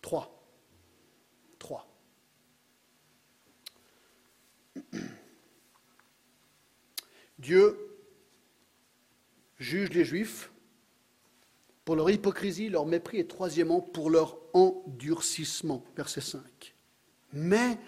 [0.00, 0.42] Trois.
[1.58, 1.86] Trois.
[7.38, 7.89] Dieu
[9.60, 10.50] juge les Juifs
[11.84, 15.84] pour leur hypocrisie, leur mépris et troisièmement pour leur endurcissement.
[15.96, 16.74] Verset 5.
[17.32, 17.78] Mais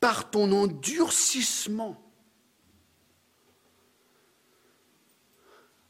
[0.00, 2.02] par ton endurcissement,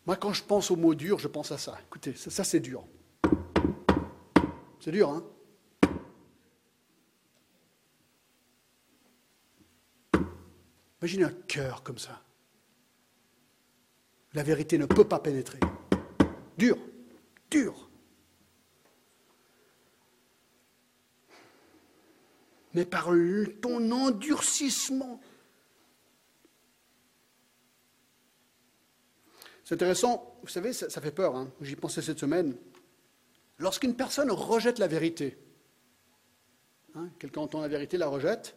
[0.04, 1.78] moi quand je pense au mot dur, je pense à ça.
[1.86, 2.84] Écoutez, ça, ça c'est dur.
[4.80, 5.24] C'est dur, hein?
[11.00, 12.20] Imaginez un cœur comme ça
[14.34, 15.58] la vérité ne peut pas pénétrer.
[16.56, 16.76] Dur,
[17.50, 17.88] dur.
[22.74, 23.10] Mais par
[23.60, 25.20] ton endurcissement.
[29.64, 31.50] C'est intéressant, vous savez, ça, fait peur, hein.
[31.60, 32.56] j'y pensais cette semaine.
[33.58, 35.38] Lorsqu'une personne rejette la vérité,
[36.94, 38.56] hein, quelqu'un entend la vérité, la rejette,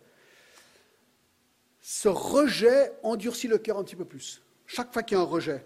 [1.81, 4.41] ce rejet endurcit le cœur un petit peu plus
[4.73, 5.63] chaque fois qu'il y a un rejet.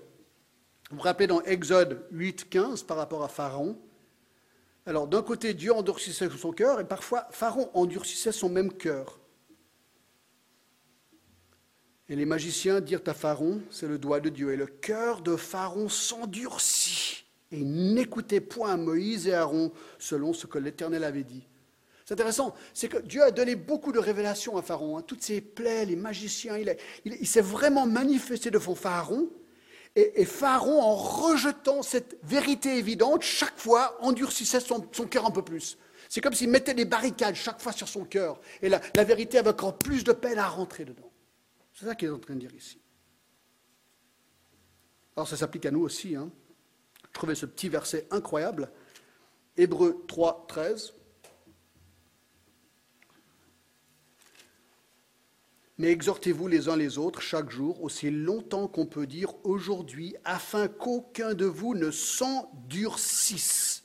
[0.89, 3.79] Vous vous rappelez dans Exode 8, 15 par rapport à Pharaon
[4.85, 9.21] Alors d'un côté, Dieu endurcissait son cœur et parfois Pharaon endurcissait son même cœur.
[12.09, 15.37] Et les magiciens dirent à Pharaon, c'est le doigt de Dieu, et le cœur de
[15.37, 17.25] Pharaon s'endurcit.
[17.51, 21.47] et ils n'écoutaient point Moïse et Aaron selon ce que l'Éternel avait dit.
[22.07, 24.97] C'est intéressant, c'est que Dieu a donné beaucoup de révélations à Pharaon.
[24.97, 25.01] Hein.
[25.01, 26.57] Toutes ses plaies, les magiciens,
[27.03, 29.29] il, s'est vraiment manifesté devant Pharaon.
[29.93, 35.77] Et, Pharaon, en rejetant cette vérité évidente, chaque fois endurcissait son, cœur un peu plus.
[36.07, 38.39] C'est comme s'il mettait des barricades chaque fois sur son cœur.
[38.61, 41.11] Et la, vérité avait encore plus de peine à rentrer dedans.
[41.73, 42.79] C'est ça qu'il est en train de dire ici.
[45.17, 46.15] Alors ça s'applique à nous aussi.
[46.15, 46.31] Hein.
[47.05, 48.71] Je trouvais ce petit verset incroyable.
[49.57, 50.93] Hébreu 3, 13.
[55.77, 60.67] Mais exhortez-vous les uns les autres chaque jour, aussi longtemps qu'on peut dire aujourd'hui, afin
[60.67, 63.83] qu'aucun de vous ne s'endurcisse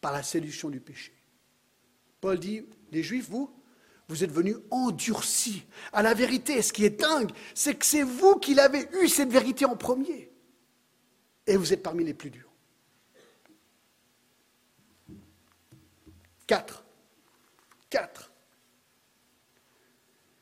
[0.00, 1.12] par la séduction du péché.
[2.20, 3.50] Paul dit, les Juifs, vous,
[4.08, 5.62] vous êtes venus endurcis
[5.92, 6.60] à la vérité.
[6.62, 10.32] ce qui est dingue, c'est que c'est vous qui l'avez eu, cette vérité en premier.
[11.46, 12.50] Et vous êtes parmi les plus durs.
[16.48, 16.84] Quatre.
[17.88, 18.29] Quatre.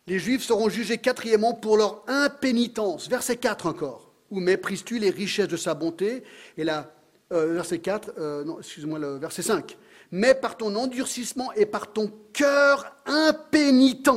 [0.08, 3.10] Les Juifs seront jugés quatrièmement pour leur impénitence.
[3.10, 4.10] Verset 4 encore.
[4.30, 6.24] Où méprises-tu les richesses de sa bonté?
[6.56, 6.94] Et là,
[7.30, 9.76] euh, verset 4, euh, non, excuse-moi, le verset 5.
[10.10, 14.08] Mais par ton endurcissement et par ton cœur impénitent.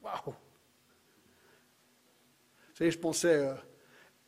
[0.00, 0.32] Waouh Vous
[2.78, 3.52] savez, je pensais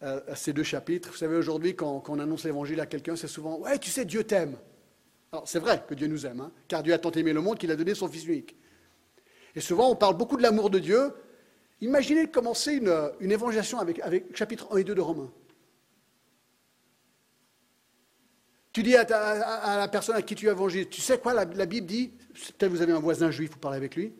[0.02, 1.10] euh, à, ces deux chapitres.
[1.12, 4.24] Vous savez, aujourd'hui, quand, on annonce l'évangile à quelqu'un, c'est souvent Ouais, tu sais, Dieu
[4.24, 4.56] t'aime.
[5.30, 7.56] Alors, c'est vrai que Dieu nous aime, hein, car Dieu a tant aimé le monde
[7.56, 8.56] qu'il a donné son Fils unique.
[9.54, 11.12] Et souvent, on parle beaucoup de l'amour de Dieu.
[11.80, 14.00] Imaginez commencer une, une évangélisation avec,
[14.34, 15.30] chapitre 1 et 2 de Romains.
[18.72, 19.04] Tu dis à,
[19.76, 22.08] la personne à qui tu évangélises, tu sais quoi, la, Bible dit,
[22.58, 24.14] peut-être vous avez un voisin juif, vous parlez avec lui,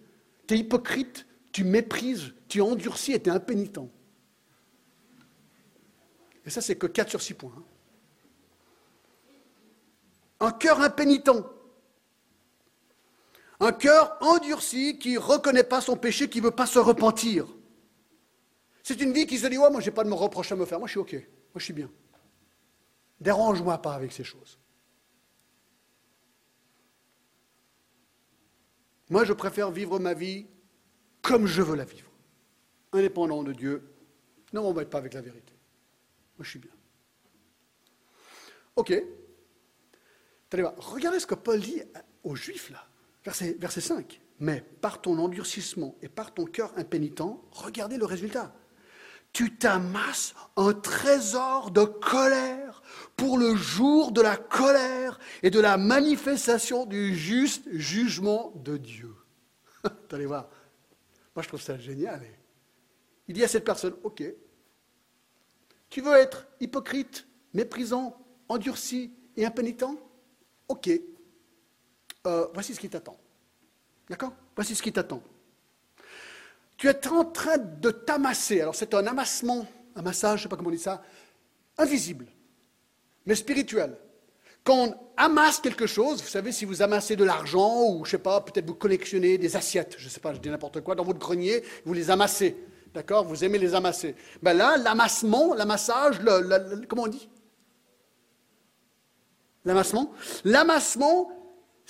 [0.47, 3.81] tu es hypocrite, tu méprises, tu endurcis et tu es impénitent.
[6.45, 7.53] Et ça, c'est que 4 sur 6 points.
[7.57, 7.63] Hein.
[10.41, 11.31] Un cœur impénitent.
[13.63, 17.47] Un cœur endurci qui ne reconnaît pas son péché, qui ne veut pas se repentir.
[18.83, 20.67] C'est une vie qui se dit moi, je n'ai pas de me reproche à me
[20.67, 20.81] faire.
[20.81, 21.13] Moi, je suis OK.
[21.13, 21.23] Moi,
[21.59, 21.89] je suis bien.
[23.21, 24.59] Dérange-moi pas avec ces choses.
[29.09, 30.49] Moi, je préfère vivre ma vie
[31.21, 32.11] comme je veux la vivre,
[32.93, 33.95] indépendant de Dieu.
[34.53, 35.53] Ne m'embête pas avec la vérité.
[36.37, 36.73] Moi, je suis bien.
[38.75, 38.93] OK.
[40.51, 41.81] Regardez ce que Paul dit
[42.25, 42.89] aux Juifs, là.
[43.25, 44.21] Verset, 5.
[44.41, 48.55] Mais par ton endurcissement et par ton cœur impénitent, regardez le résultat.
[49.33, 52.83] Tu t'amasses un trésor de colère
[53.17, 59.15] pour le jour de la colère et de la manifestation du juste jugement de Dieu.
[60.11, 60.49] allez voir.
[61.35, 62.23] Moi, je trouve ça génial.
[63.29, 64.23] Il dit à cette personne, OK,
[65.89, 69.99] tu veux être hypocrite, méprisant, endurci et impénitent?
[70.69, 70.91] OK,
[72.27, 73.17] euh, voici ce qui t'attend.
[74.09, 74.33] D'accord?
[74.55, 75.23] Voici ce qui t'attend.
[76.77, 78.61] Tu es en train de t'amasser.
[78.61, 81.03] Alors c'est un amassement, un massage, je ne sais pas comment on dit ça,
[81.79, 82.27] invisible,
[83.27, 83.97] mais spirituel.
[84.65, 88.19] Quand on amasse quelque chose, vous savez, si vous amassez de l'argent, ou je sais
[88.19, 91.05] pas, peut-être vous collectionnez des assiettes, je ne sais pas, je dis n'importe quoi, dans
[91.05, 92.57] votre grenier, vous les amassez.
[92.95, 93.25] D'accord?
[93.25, 94.15] Vous aimez les amasser.
[94.43, 97.29] Ben là, l'amassement, l'amassage, le, comment on dit?
[99.65, 100.13] L'amassement?
[100.45, 101.31] L'amassement,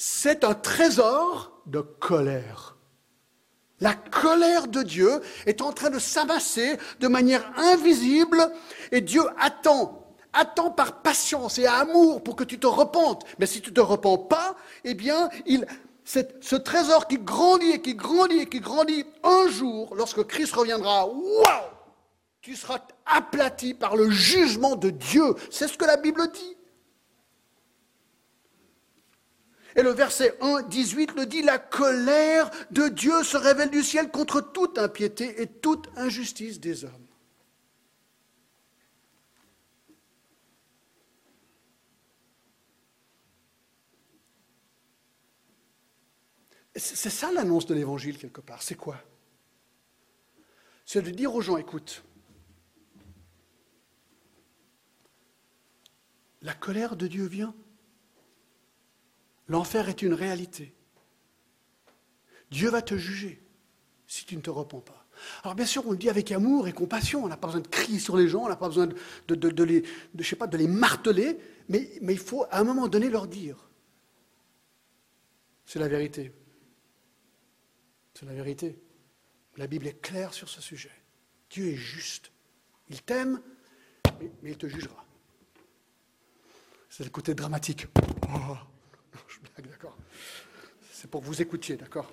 [0.05, 2.77] c'est un trésor de colère.
[3.79, 8.51] La colère de Dieu est en train de s'amasser de manière invisible
[8.91, 13.25] et Dieu attend, attend par patience et amour pour que tu te repentes.
[13.39, 15.67] Mais si tu ne te repens pas, eh bien, il,
[16.03, 21.07] ce trésor qui grandit et qui grandit et qui grandit, un jour, lorsque Christ reviendra,
[21.07, 21.71] waouh,
[22.41, 25.37] tu seras aplati par le jugement de Dieu.
[25.49, 26.57] C'est ce que la Bible dit.
[29.77, 34.11] Et le verset 1, 18 le dit, la colère de Dieu se révèle du ciel
[34.11, 37.07] contre toute impiété et toute injustice des hommes.
[46.75, 48.63] C'est ça l'annonce de l'évangile quelque part.
[48.63, 48.97] C'est quoi?
[50.87, 52.03] C'est de dire aux gens, écoute,
[56.41, 57.55] la colère de Dieu vient
[59.49, 60.75] L'enfer est une réalité.
[62.51, 63.43] Dieu va te juger
[64.07, 65.07] si tu ne te repens pas.
[65.43, 67.69] Alors bien sûr, on le dit avec amour et compassion, on n'a pas besoin de
[67.69, 72.61] crier sur les gens, on n'a pas besoin de, les, marteler, mais, il faut à
[72.61, 73.57] un moment donné leur dire.
[75.65, 76.33] C'est la vérité.
[78.15, 78.79] C'est la vérité.
[79.57, 80.93] La Bible est claire sur ce sujet.
[81.51, 82.33] Dieu est juste.
[82.91, 83.41] Il t'aime,
[84.43, 85.07] mais il te jugera.
[86.91, 87.87] C'est le côté dramatique.
[89.59, 89.97] d'accord.
[90.91, 92.11] C'est pour que vous écoutiez, d'accord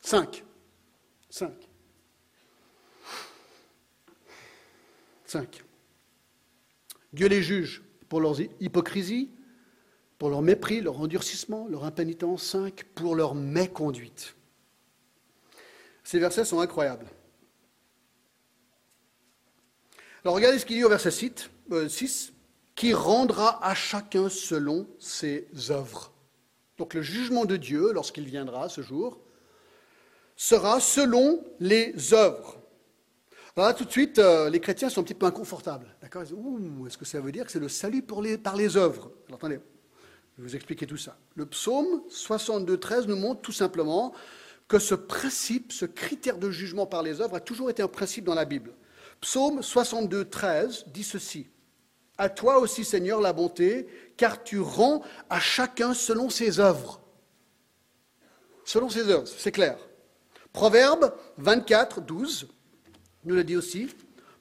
[0.00, 0.42] 5.
[1.28, 1.52] 5.
[5.26, 5.64] 5.
[7.12, 9.30] Dieu les juge pour leur hypocrisie,
[10.16, 12.42] pour leur mépris, leur endurcissement, leur impénitence.
[12.44, 12.84] 5.
[12.94, 14.34] Pour leur méconduite.
[16.02, 17.06] Ces versets sont incroyables.
[20.24, 21.88] Alors regardez ce qu'il dit au verset 6, euh,
[22.78, 26.12] qui rendra à chacun selon ses œuvres.
[26.78, 29.18] Donc le jugement de Dieu, lorsqu'il viendra ce jour,
[30.36, 32.56] sera selon les œuvres.
[33.56, 35.92] Alors là, tout de suite, euh, les chrétiens sont un petit peu inconfortables.
[36.00, 36.22] D'accord?
[36.22, 39.10] Est-ce que ça veut dire que c'est le salut par les œuvres?
[39.26, 39.58] Alors attendez,
[40.36, 41.18] je vais vous expliquer tout ça.
[41.34, 44.14] Le psaume 62.13 nous montre tout simplement
[44.68, 48.24] que ce principe, ce critère de jugement par les œuvres a toujours été un principe
[48.24, 48.70] dans la Bible.
[49.20, 51.48] Psaume 62.13 dit ceci.
[52.18, 57.00] À toi aussi, Seigneur, la bonté, car tu rends à chacun selon ses œuvres.
[58.64, 59.78] Selon ses œuvres, c'est clair.
[60.52, 62.48] Proverbe 24, 12
[63.24, 63.88] nous le dit aussi.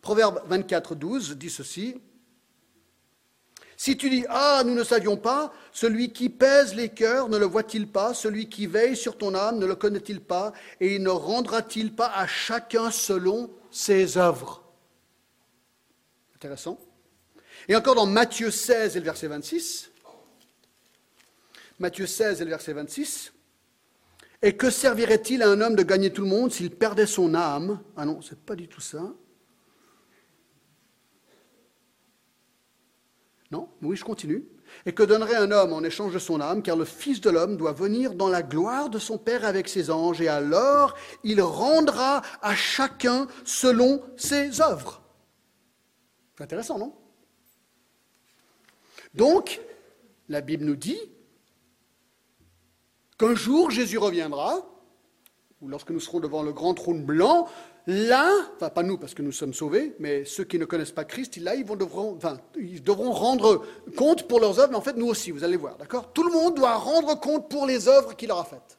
[0.02, 2.02] Proverbe 24, 12 dit ceci.
[3.76, 7.46] Si tu dis Ah, nous ne savions pas, celui qui pèse les cœurs ne le
[7.46, 11.10] voit-il pas Celui qui veille sur ton âme ne le connaît-il pas Et il ne
[11.10, 14.64] rendra-t-il pas à chacun selon ses œuvres?
[16.36, 16.80] Intéressant.
[17.68, 19.92] Et encore dans Matthieu 16 et le verset 26.
[21.80, 23.34] Matthieu 16 et le verset 26.
[24.42, 27.82] Et que servirait-il à un homme de gagner tout le monde s'il perdait son âme?
[27.96, 29.14] Ah non, c'est pas du tout ça.
[33.52, 34.46] Non Oui, je continue.
[34.86, 37.58] Et que donnerait un homme en échange de son âme, car le Fils de l'homme
[37.58, 42.22] doit venir dans la gloire de son Père avec ses anges, et alors il rendra
[42.42, 45.02] à chacun selon ses œuvres.
[46.38, 46.94] C'est intéressant, non?
[49.18, 49.60] Donc,
[50.30, 51.00] la Bible nous dit
[53.18, 54.60] qu'un jour Jésus reviendra,
[55.60, 57.48] ou lorsque nous serons devant le grand trône blanc,
[57.88, 61.04] là, enfin pas nous parce que nous sommes sauvés, mais ceux qui ne connaissent pas
[61.04, 64.82] Christ, là, ils, vont devront, enfin, ils devront rendre compte pour leurs œuvres, mais en
[64.82, 66.14] fait nous aussi, vous allez voir, d'accord?
[66.14, 68.78] Tout le monde doit rendre compte pour les œuvres qu'il aura faites.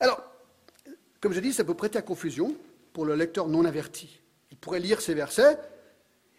[0.00, 0.20] Alors,
[1.20, 2.56] comme je dis, ça peut prêter à confusion
[2.92, 4.20] pour le lecteur non averti.
[4.50, 5.58] Il pourrait lire ces versets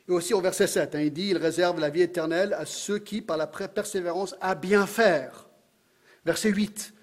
[0.08, 3.00] et aussi au verset 7, hein, il dit, il réserve la vie éternelle à ceux
[3.00, 5.48] qui, par la persévérance, à bien faire.
[6.26, 6.94] Verset 8,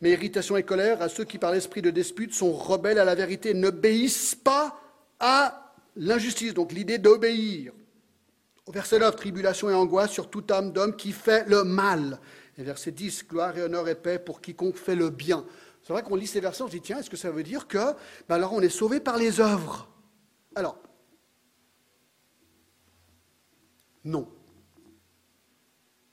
[0.00, 3.14] mais irritation et colère à ceux qui, par l'esprit de dispute, sont rebelles à la
[3.14, 4.80] vérité, n'obéissent pas
[5.20, 6.54] à l'injustice.
[6.54, 7.72] Donc l'idée d'obéir.
[8.66, 12.20] Au verset 9, tribulation et angoisse sur toute âme d'homme qui fait le mal.
[12.58, 15.44] Et verset 10, gloire et honneur et paix pour quiconque fait le bien.
[15.88, 17.66] C'est vrai qu'on lit ces versets, on se dit, tiens, est-ce que ça veut dire
[17.66, 17.94] que,
[18.28, 19.88] ben alors on est sauvé par les œuvres?
[20.54, 20.76] Alors,
[24.04, 24.28] Non.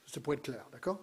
[0.05, 1.01] C'est pour être clair, d'accord?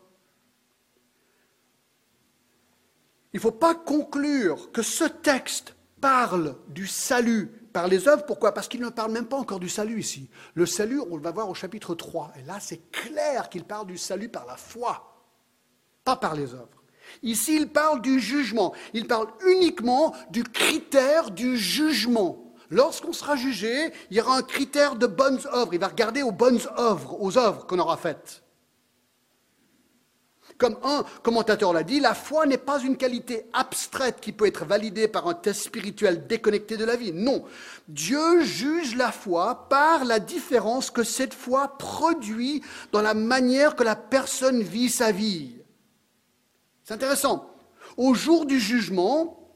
[3.35, 8.25] Il ne faut pas conclure que ce texte parle du salut par les œuvres.
[8.25, 8.55] Pourquoi?
[8.55, 10.31] Parce qu'il ne parle même pas encore du salut ici.
[10.55, 12.33] Le salut, on le va voir au chapitre 3.
[12.39, 15.27] Et là, c'est clair qu'il parle du salut par la foi,
[16.05, 16.82] pas par les œuvres.
[17.23, 18.73] Ici, il parle du jugement.
[18.95, 22.53] Il parle uniquement du critère du jugement.
[22.71, 25.75] Lorsqu'on sera jugé, il y aura un critère de bonnes œuvres.
[25.75, 28.43] Il va regarder aux bonnes œuvres, aux œuvres qu'on aura faites.
[30.59, 34.65] Comme un commentateur l'a dit, la foi n'est pas une qualité abstraite qui peut être
[34.65, 37.13] validée par un test spirituel déconnecté de la vie.
[37.13, 37.45] Non,
[37.89, 43.83] Dieu juge la foi par la différence que cette foi produit dans la manière que
[43.83, 45.62] la personne vit sa vie.
[46.85, 47.55] C'est intéressant.
[47.97, 49.55] Au jour du jugement,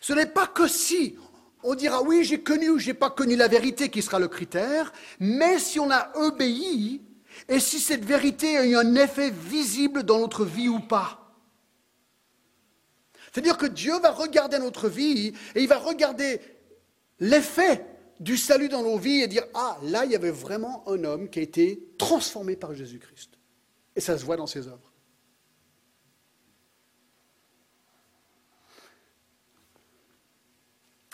[0.00, 1.16] ce n'est pas que si
[1.62, 4.92] on dira oui, j'ai connu ou j'ai pas connu la vérité qui sera le critère,
[5.18, 7.02] mais si on a obéi
[7.48, 11.36] et si cette vérité a eu un effet visible dans notre vie ou pas.
[13.32, 16.40] C'est-à-dire que Dieu va regarder notre vie et il va regarder
[17.20, 17.84] l'effet
[18.20, 21.28] du salut dans nos vies et dire Ah, là, il y avait vraiment un homme
[21.28, 23.37] qui a été transformé par Jésus-Christ.
[23.98, 24.92] Et ça se voit dans ses œuvres.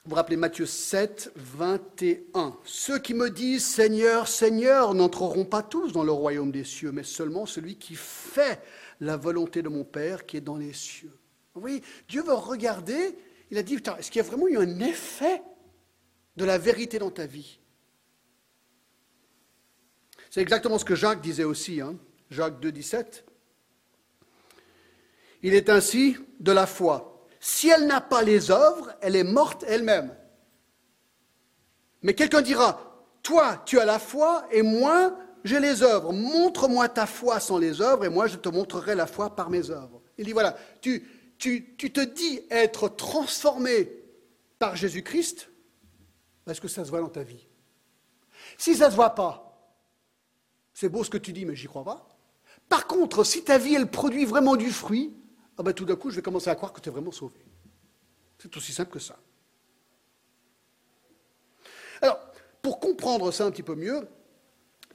[0.05, 2.59] Vous vous rappelez Matthieu 7, 21.
[2.67, 7.05] Ceux qui me disent Seigneur, Seigneur n'entreront pas tous dans le royaume des cieux, mais
[7.05, 8.61] seulement celui qui fait
[9.01, 11.19] la volonté de mon Père qui est dans les cieux.
[11.55, 13.17] Vous voyez, Dieu veut regarder,
[13.51, 15.43] il a dit, est-ce qu'il y a vraiment eu un effet
[16.37, 17.61] de la vérité dans ta vie?
[20.29, 21.97] C'est exactement ce que Jacques disait aussi, hein.
[22.35, 23.25] Jacques 2, 17.
[25.43, 27.27] Il est ainsi de la foi.
[27.39, 30.15] Si elle n'a pas les œuvres, elle est morte elle-même.
[32.03, 36.13] Mais quelqu'un dira, toi, tu as la foi et moi, j'ai les œuvres.
[36.13, 39.71] Montre-moi ta foi sans les œuvres et moi, je te montrerai la foi par mes
[39.71, 40.03] œuvres.
[40.19, 41.07] Il dit, voilà, tu,
[41.39, 43.91] tu, tu te dis être transformé
[44.59, 45.51] par Jésus-Christ,
[46.49, 47.47] est-ce que ça se voit dans ta vie
[48.59, 49.79] Si ça ne se voit pas,
[50.73, 52.09] c'est beau ce que tu dis, mais j'y crois pas.
[52.75, 55.13] Par contre, si ta vie, elle produit vraiment du fruit,
[55.57, 57.39] ah ben, tout d'un coup, je vais commencer à croire que tu es vraiment sauvé.
[58.37, 59.17] C'est aussi simple que ça.
[62.03, 62.19] Alors,
[62.63, 64.09] pour comprendre ça un petit peu mieux,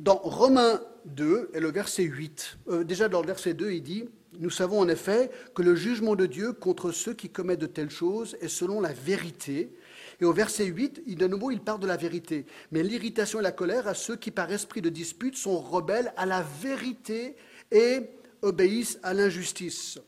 [0.02, 4.10] dans Romains 2 et le verset 8, euh, déjà dans le verset 2, il dit
[4.34, 7.92] Nous savons en effet que le jugement de Dieu contre ceux qui commettent de telles
[7.92, 9.74] choses est selon la vérité.
[10.22, 12.46] Et au verset 8, il, de nouveau, il parle de la vérité.
[12.72, 16.26] Mais l'irritation et la colère à ceux qui, par esprit de dispute, sont rebelles à
[16.26, 17.36] la vérité
[17.72, 18.02] et
[18.42, 20.00] obéissent à l'injustice.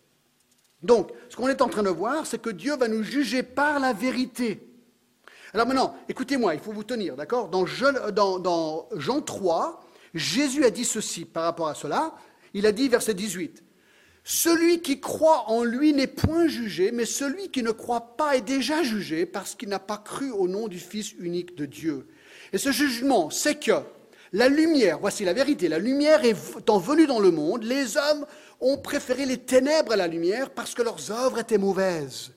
[0.83, 3.79] Donc, ce qu'on est en train de voir, c'est que Dieu va nous juger par
[3.79, 4.67] la vérité.
[5.53, 7.49] Alors maintenant, écoutez-moi, il faut vous tenir, d'accord?
[7.49, 7.65] Dans,
[8.39, 9.83] dans, Jean 3,
[10.13, 12.15] Jésus a dit ceci par rapport à cela.
[12.53, 13.63] Il a dit, verset 18,
[14.23, 18.41] Celui qui croit en lui n'est point jugé, mais celui qui ne croit pas est
[18.41, 22.07] déjà jugé parce qu'il n'a pas cru au nom du Fils unique de Dieu.
[22.53, 23.81] Et ce jugement, c'est que
[24.33, 28.25] la lumière, voici la vérité, la lumière étant venue dans le monde, les hommes
[28.61, 32.31] ont préféré les ténèbres à la lumière parce que leurs œuvres étaient mauvaises.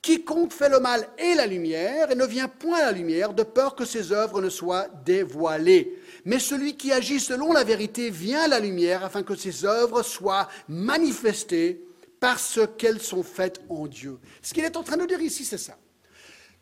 [0.00, 3.42] Quiconque fait le mal est la lumière et ne vient point à la lumière de
[3.42, 5.98] peur que ses œuvres ne soient dévoilées.
[6.26, 10.02] Mais celui qui agit selon la vérité vient à la lumière afin que ses œuvres
[10.02, 11.86] soient manifestées
[12.18, 14.18] parce qu'elles sont faites en Dieu.
[14.42, 15.78] Ce qu'il est en train de dire ici, c'est ça.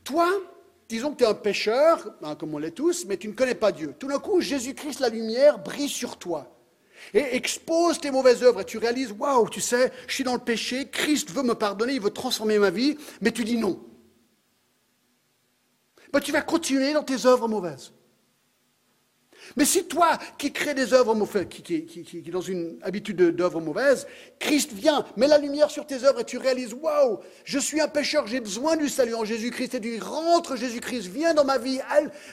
[0.04, 0.28] Toi,
[0.86, 3.54] disons que tu es un pécheur, hein, comme on l'est tous, mais tu ne connais
[3.54, 3.94] pas Dieu.
[3.98, 6.50] Tout d'un coup, Jésus-Christ, la lumière, brille sur toi
[7.14, 10.40] et expose tes mauvaises œuvres et tu réalises, waouh, tu sais, je suis dans le
[10.40, 13.82] péché, Christ veut me pardonner, il veut transformer ma vie, mais tu dis non.
[16.12, 17.92] Ben, tu vas continuer dans tes œuvres mauvaises.
[19.56, 23.60] Mais si toi, qui crée des œuvres mauvaises, qui, qui, qui, dans une habitude d'œuvres
[23.60, 24.06] mauvaises,
[24.38, 27.88] Christ vient, met la lumière sur tes œuvres et tu réalises, waouh, je suis un
[27.88, 31.80] pécheur, j'ai besoin du salut en Jésus-Christ et du rentre Jésus-Christ, vient dans ma vie,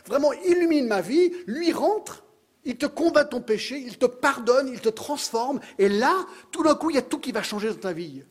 [0.06, 2.24] vraiment illumine ma vie, lui rentre,
[2.64, 6.76] il te combat ton péché, il te pardonne, il te transforme, et là, tout d'un
[6.76, 8.24] coup, il y a tout qui va changer dans ta vie.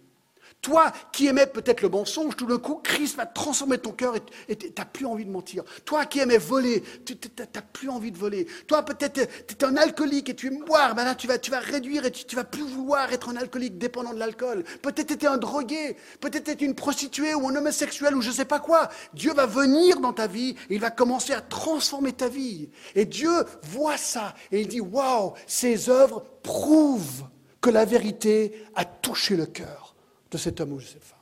[0.62, 4.14] Toi qui aimais peut-être le mensonge, tout d'un coup, Christ va transformer ton cœur
[4.48, 5.64] et tu plus envie de mentir.
[5.84, 8.46] Toi qui aimais voler, tu n'as plus envie de voler.
[8.66, 11.50] Toi peut-être tu es un alcoolique et tu aimes boire, ben là tu vas, tu
[11.50, 14.64] réduire et tu, vas plus vouloir être un alcoolique dépendant de l'alcool.
[14.82, 18.34] Peut-être tu étais un drogué, peut-être tu une prostituée ou un homosexuel ou je ne
[18.34, 18.90] sais pas quoi.
[19.14, 22.68] Dieu va venir dans ta vie et il va commencer à transformer ta vie.
[22.94, 23.32] Et Dieu
[23.62, 27.24] voit ça et il dit, waouh, ces œuvres prouvent
[27.60, 29.89] que la vérité a touché le cœur
[30.30, 31.18] de cet homme ou de cette femme.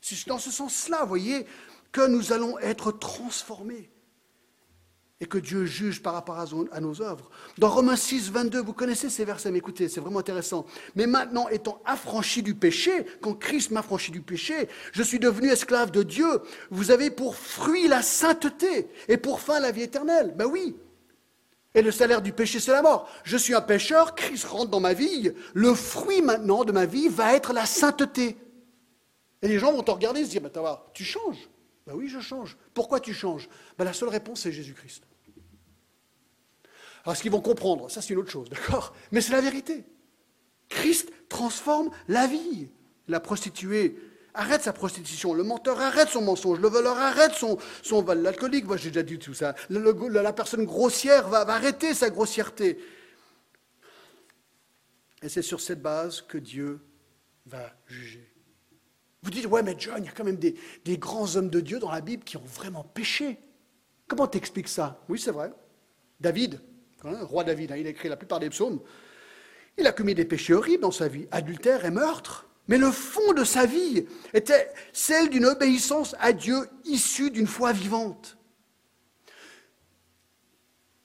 [0.00, 1.46] C'est dans ce sens-là, voyez,
[1.92, 3.90] que nous allons être transformés
[5.20, 7.28] et que Dieu juge par rapport à nos œuvres.
[7.58, 10.64] Dans Romains 6, 22, vous connaissez ces versets, mais écoutez, c'est vraiment intéressant.
[10.94, 15.48] Mais maintenant, étant affranchi du péché, quand Christ m'a affranchi du péché, je suis devenu
[15.48, 16.40] esclave de Dieu.
[16.70, 20.34] Vous avez pour fruit la sainteté et pour fin la vie éternelle.
[20.36, 20.76] Ben oui.
[21.78, 23.08] Et le salaire du péché, c'est la mort.
[23.22, 25.30] Je suis un pécheur, Christ rentre dans ma vie.
[25.54, 28.36] Le fruit maintenant de ma vie va être la sainteté.
[29.42, 31.48] Et les gens vont te regarder et se dire, bah, tu changes.
[31.86, 32.56] Ben oui, je change.
[32.74, 33.48] Pourquoi tu changes?
[33.78, 35.04] Ben, La seule réponse, c'est Jésus-Christ.
[37.04, 38.92] Alors, ce qu'ils vont comprendre, ça c'est une autre chose, d'accord?
[39.12, 39.84] Mais c'est la vérité.
[40.68, 42.70] Christ transforme la vie.
[43.06, 43.96] La prostituée
[44.34, 48.66] arrête sa prostitution, le menteur arrête son mensonge, le voleur arrête son, son vol, l'alcoolique,
[48.66, 52.78] moi j'ai déjà dit tout ça, la personne grossière va arrêter sa grossièreté.
[55.22, 56.80] Et c'est sur cette base que Dieu
[57.46, 58.32] va juger.
[59.22, 60.54] Vous dites, ouais, mais John, il y a quand même des,
[60.98, 63.38] grands hommes de Dieu dans la Bible qui ont vraiment péché.
[64.06, 65.02] Comment t'expliques ça?
[65.08, 65.52] Oui, c'est vrai.
[66.20, 66.60] David,
[67.04, 68.80] hein, roi David, hein, il a écrit la plupart des psaumes.
[69.76, 72.47] Il a commis des péchés horribles dans sa vie, adultère et meurtre.
[72.68, 77.72] Mais le fond de sa vie était celle d'une obéissance à Dieu issue d'une foi
[77.72, 78.36] vivante.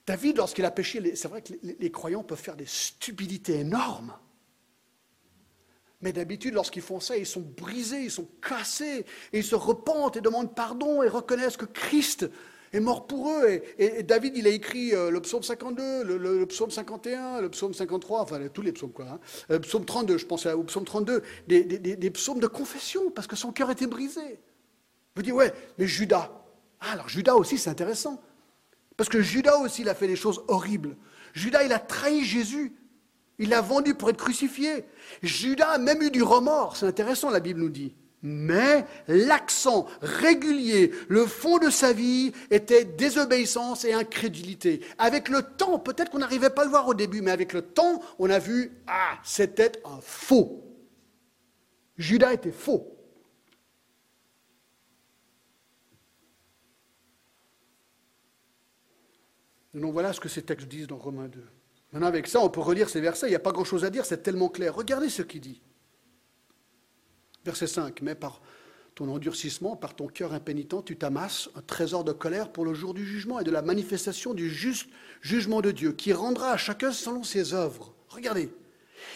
[0.06, 4.14] David, lorsqu'il a péché, c'est vrai que les croyants peuvent faire des stupidités énormes.
[6.02, 10.18] Mais d'habitude, lorsqu'ils font ça, ils sont brisés, ils sont cassés, et ils se repentent
[10.18, 12.30] et demandent pardon et reconnaissent que Christ
[12.74, 13.62] est mort pour eux.
[13.78, 18.22] Et, David, il a écrit euh, le psaume 52, le, psaume 51, le psaume 53,
[18.22, 19.06] enfin tous les psaumes, quoi.
[19.06, 19.20] Hein.
[19.50, 23.36] Le psaume 32, je pense au psaume 32, des, des, psaumes de confession, parce que
[23.36, 24.42] son cœur était brisé.
[25.16, 26.32] Vous dites, ouais, mais Judas.
[26.80, 28.22] Ah, alors Judas aussi, c'est intéressant.
[28.98, 30.98] Parce que Judas aussi, il a fait des choses horribles.
[31.34, 32.76] Judas, il a trahi Jésus.
[33.40, 34.86] Il l'a vendu pour être crucifié.
[35.22, 36.78] Judas a même eu du remords.
[36.78, 37.96] C'est intéressant, la Bible nous dit.
[38.24, 44.80] Mais l'accent régulier, le fond de sa vie était désobéissance et incrédulité.
[44.98, 47.62] Avec le temps, peut-être qu'on n'arrivait pas à le voir au début, mais avec le
[47.62, 50.64] temps, on a vu, ah, c'était un faux.
[51.98, 52.98] Judas était faux.
[59.74, 61.44] Donc voilà ce que ces textes disent dans Romains 2.
[61.92, 64.06] Maintenant, avec ça, on peut relire ces versets, il n'y a pas grand-chose à dire,
[64.06, 64.74] c'est tellement clair.
[64.74, 65.62] Regardez ce qu'il dit.
[67.46, 68.42] Verset 5, mais par
[68.96, 72.94] ton endurcissement, par ton cœur impénitent, tu t'amasses un trésor de colère pour le jour
[72.94, 74.88] du jugement et de la manifestation du juste
[75.22, 77.94] jugement de Dieu, qui rendra à chacun selon ses œuvres.
[78.10, 78.54] Regardez,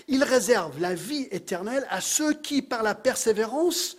[0.07, 3.97] il réserve la vie éternelle à ceux qui, par la persévérance,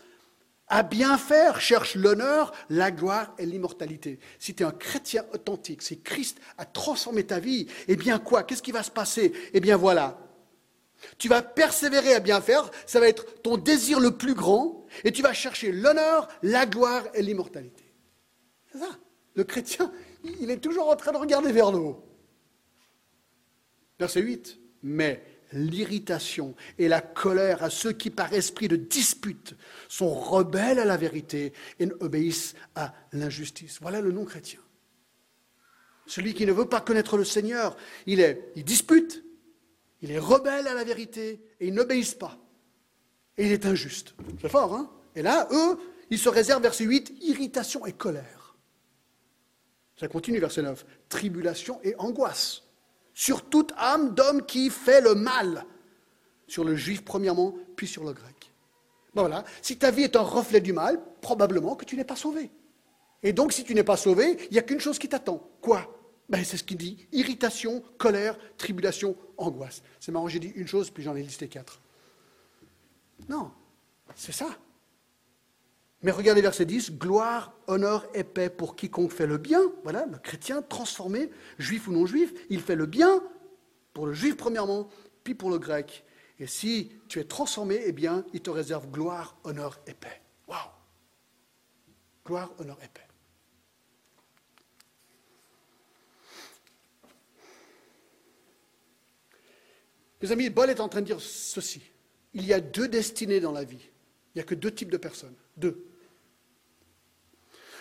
[0.66, 4.18] à bien faire cherchent l'honneur, la gloire et l'immortalité.
[4.38, 8.42] Si tu es un chrétien authentique, si Christ a transformé ta vie, eh bien quoi?
[8.42, 9.32] Qu'est-ce qui va se passer?
[9.54, 10.18] Eh bien voilà,
[11.18, 15.12] tu vas persévérer à bien faire, ça va être ton désir le plus grand, et
[15.12, 17.92] tu vas chercher l'honneur, la gloire et l'immortalité.
[18.72, 18.98] C'est ça.
[19.34, 19.92] Le chrétien,
[20.40, 22.04] il est toujours en train de regarder vers le haut.
[23.98, 24.58] Verset 8.
[24.82, 29.54] Mais l'irritation et la colère à ceux qui, par esprit de dispute,
[29.88, 33.78] sont rebelles à la vérité et obéissent à l'injustice.
[33.80, 34.60] Voilà le non-chrétien.
[36.06, 37.76] Celui qui ne veut pas connaître le Seigneur,
[38.06, 39.24] il, est, il dispute,
[40.02, 42.38] il est rebelle à la vérité et ils n'obéissent pas.
[43.36, 44.14] Et il est injuste.
[44.40, 44.90] C'est fort, hein?
[45.14, 45.78] Et là, eux,
[46.10, 48.56] ils se réservent, verset 8, irritation et colère.
[49.98, 52.62] Ça continue, verset 9, tribulation et angoisse.
[53.14, 55.64] Sur toute âme d'homme qui fait le mal.
[56.46, 58.52] Sur le juif, premièrement, puis sur le grec.
[59.12, 59.44] voilà.
[59.60, 62.50] Si ta vie est un reflet du mal, probablement que tu n'es pas sauvé.
[63.22, 65.50] Et donc, si tu n'es pas sauvé, il n'y a qu'une chose qui t'attend.
[65.60, 65.97] Quoi?
[66.28, 67.06] Ben, c'est ce qu'il dit.
[67.12, 69.82] Irritation, colère, tribulation, angoisse.
[69.98, 71.80] C'est marrant, j'ai dit une chose, puis j'en ai listé quatre.
[73.28, 73.50] Non,
[74.14, 74.58] c'est ça.
[76.02, 79.62] Mais regardez verset 10, gloire, honneur et paix pour quiconque fait le bien.
[79.82, 83.22] Voilà, le chrétien transformé, juif ou non juif, il fait le bien
[83.94, 84.88] pour le juif premièrement,
[85.24, 86.04] puis pour le grec.
[86.38, 90.22] Et si tu es transformé, eh bien, il te réserve gloire, honneur et paix.
[90.46, 90.58] Waouh
[92.24, 93.07] Gloire, honneur et paix.
[100.20, 101.82] Mes amis, Paul est en train de dire ceci.
[102.34, 103.90] Il y a deux destinées dans la vie.
[104.34, 105.34] Il n'y a que deux types de personnes.
[105.56, 105.84] Deux.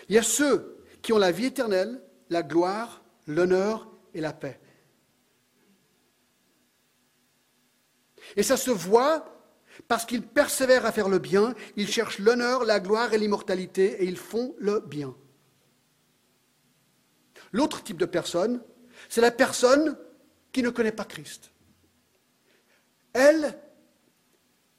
[0.10, 4.60] Il y a ceux qui ont la vie éternelle, la gloire, l'honneur et la paix.
[8.36, 9.34] Et ça se voit
[9.88, 14.06] parce qu'ils persévèrent à faire le bien, ils cherchent l'honneur, la gloire et l'immortalité et
[14.06, 15.16] ils font le bien.
[17.52, 18.62] L'autre type de personne,
[19.08, 19.98] c'est la personne
[20.52, 21.52] qui ne connaît pas Christ.
[23.18, 23.58] Elle,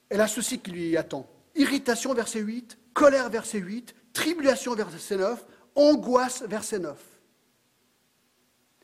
[0.07, 1.29] elle a ceci qui lui attend.
[1.55, 6.97] Irritation, verset 8, colère, verset 8, tribulation, verset 9, angoisse, verset 9.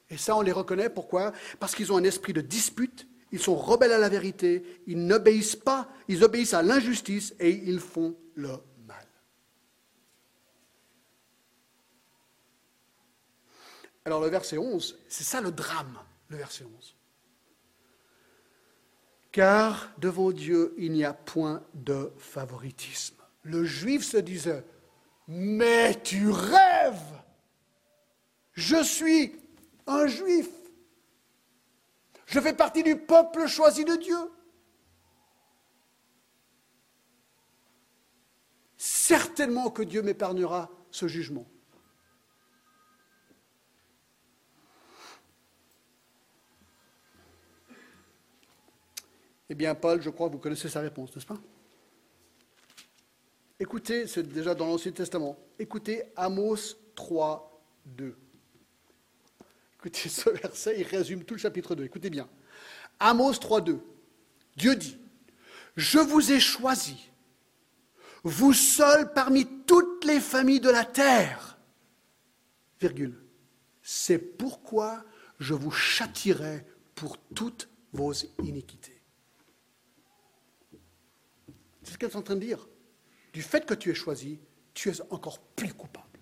[0.09, 0.89] Et ça, on les reconnaît.
[0.89, 1.31] Pourquoi?
[1.57, 5.55] Parce qu'ils ont un esprit de dispute, ils sont rebelles à la vérité, ils n'obéissent
[5.55, 8.49] pas, ils obéissent à l'injustice et ils font le
[8.85, 9.07] mal.
[14.03, 15.97] Alors le verset 11, c'est ça le drame,
[16.27, 16.95] le verset 11
[19.35, 23.17] car devant Dieu, il n'y a point de favoritisme.
[23.43, 24.63] Le juif se disait,
[25.27, 27.21] mais tu rêves,
[28.53, 29.35] je suis
[29.87, 30.47] un juif,
[32.25, 34.31] je fais partie du peuple choisi de Dieu.
[38.77, 41.45] Certainement que Dieu m'épargnera ce jugement.
[49.49, 51.39] Eh bien, Paul, je crois que vous connaissez sa réponse, n'est-ce pas?
[53.59, 58.17] Écoutez, c'est déjà dans l'Ancien Testament, écoutez Amos 3, 2.
[59.77, 61.85] Écoutez ce verset, il résume tout le chapitre 2.
[61.85, 62.27] Écoutez bien.
[62.99, 63.79] Amos 3, 2.
[64.57, 64.97] Dieu dit,
[65.75, 67.09] je vous ai choisi,
[68.23, 71.57] vous seuls parmi toutes les familles de la terre,
[72.81, 73.23] virgule.
[73.83, 75.05] C'est pourquoi
[75.39, 76.65] je vous châtirai
[76.95, 78.94] pour toutes vos iniquités.
[81.85, 82.67] C'est ce qu'elle est en train de dire.
[83.31, 84.39] Du fait que tu es choisi,
[84.73, 86.19] tu es encore plus coupable.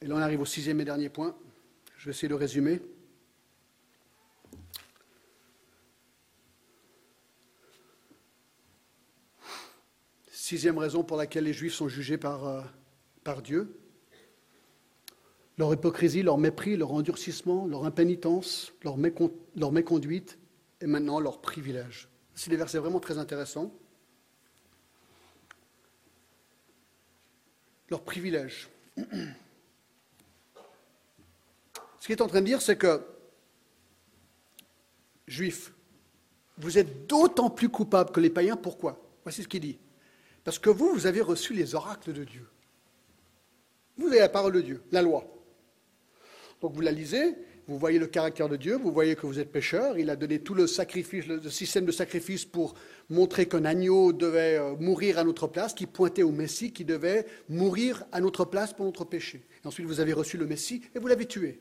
[0.00, 1.38] Et là, on arrive au sixième et dernier point.
[1.96, 2.82] Je vais essayer de résumer.
[10.32, 12.62] Sixième raison pour laquelle les Juifs sont jugés par, euh,
[13.22, 13.78] par Dieu.
[15.58, 20.38] Leur hypocrisie, leur mépris, leur endurcissement, leur impénitence, leur, méconduite
[20.80, 22.08] et maintenant leur privilège.
[22.34, 23.74] C'est des versets vraiment très intéressants.
[27.90, 28.68] Leur privilège.
[28.96, 29.02] Ce
[32.06, 33.04] qu'il est en train de dire, c'est que,
[35.26, 35.72] juifs,
[36.58, 38.56] vous êtes d'autant plus coupables que les païens.
[38.56, 39.04] Pourquoi?
[39.24, 39.78] Voici ce qu'il dit.
[40.44, 42.48] Parce que vous, vous avez reçu les oracles de Dieu.
[43.96, 45.37] Vous avez la parole de Dieu, la loi.
[46.60, 47.36] Donc vous la lisez,
[47.68, 49.98] vous voyez le caractère de Dieu, vous voyez que vous êtes pécheur.
[49.98, 52.74] Il a donné tout le système de sacrifice pour
[53.10, 57.26] montrer qu'un agneau devait euh, mourir à notre place, qui pointait au Messie, qui devait
[57.48, 59.46] mourir à notre place pour notre péché.
[59.62, 61.60] Et ensuite, vous avez reçu le Messie et vous l'avez tué.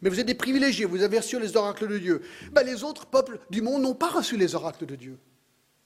[0.00, 2.22] Mais vous êtes des privilégiés, vous avez reçu les oracles de Dieu.
[2.52, 5.18] Ben, les autres peuples du monde n'ont pas reçu les oracles de Dieu.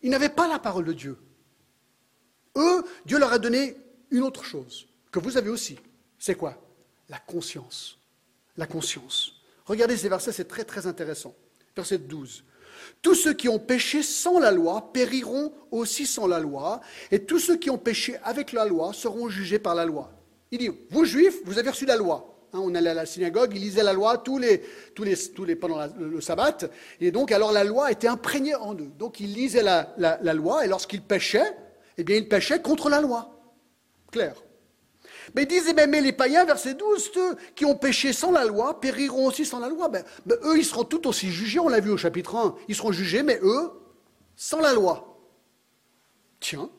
[0.02, 1.16] Ils n'avaient pas la parole de Dieu.
[2.56, 3.76] Eux, Dieu leur a donné
[4.10, 5.78] une autre chose, que vous avez aussi.
[6.18, 6.65] C'est quoi?
[7.08, 7.98] La conscience.
[8.56, 9.32] La conscience.
[9.64, 11.34] Regardez ces versets, c'est très très intéressant.
[11.74, 12.44] Verset 12.
[13.02, 16.80] Tous ceux qui ont péché sans la loi périront aussi sans la loi,
[17.10, 20.12] et tous ceux qui ont péché avec la loi seront jugés par la loi.
[20.50, 22.36] Il dit, vous juifs, vous avez reçu la loi.
[22.52, 24.62] Hein, on allait à la synagogue, il lisait la loi tous les,
[24.94, 25.06] tous
[25.60, 26.58] pendant le, sabbat,
[27.00, 28.90] et donc alors la loi était imprégnée en eux.
[28.98, 31.56] Donc il lisait la, loi, et lorsqu'il péchait,
[31.98, 33.32] eh bien il péchait contre la loi.
[34.12, 34.34] Clair.
[35.34, 39.26] Mais disait même les païens, verset 12, ceux qui ont péché sans la loi périront
[39.26, 39.88] aussi sans la loi.
[39.88, 42.54] Ben, ben, eux, ils seront tout aussi jugés, on l'a vu au chapitre 1.
[42.68, 43.70] Ils seront jugés, mais eux,
[44.36, 45.18] sans la loi.
[46.40, 46.70] Tiens,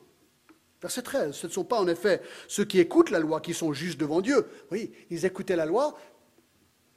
[0.80, 1.34] Verset 13.
[1.34, 4.20] Ce ne sont pas en effet ceux qui écoutent la loi qui sont justes devant
[4.20, 4.46] Dieu.
[4.70, 5.98] Oui, ils écoutaient la loi,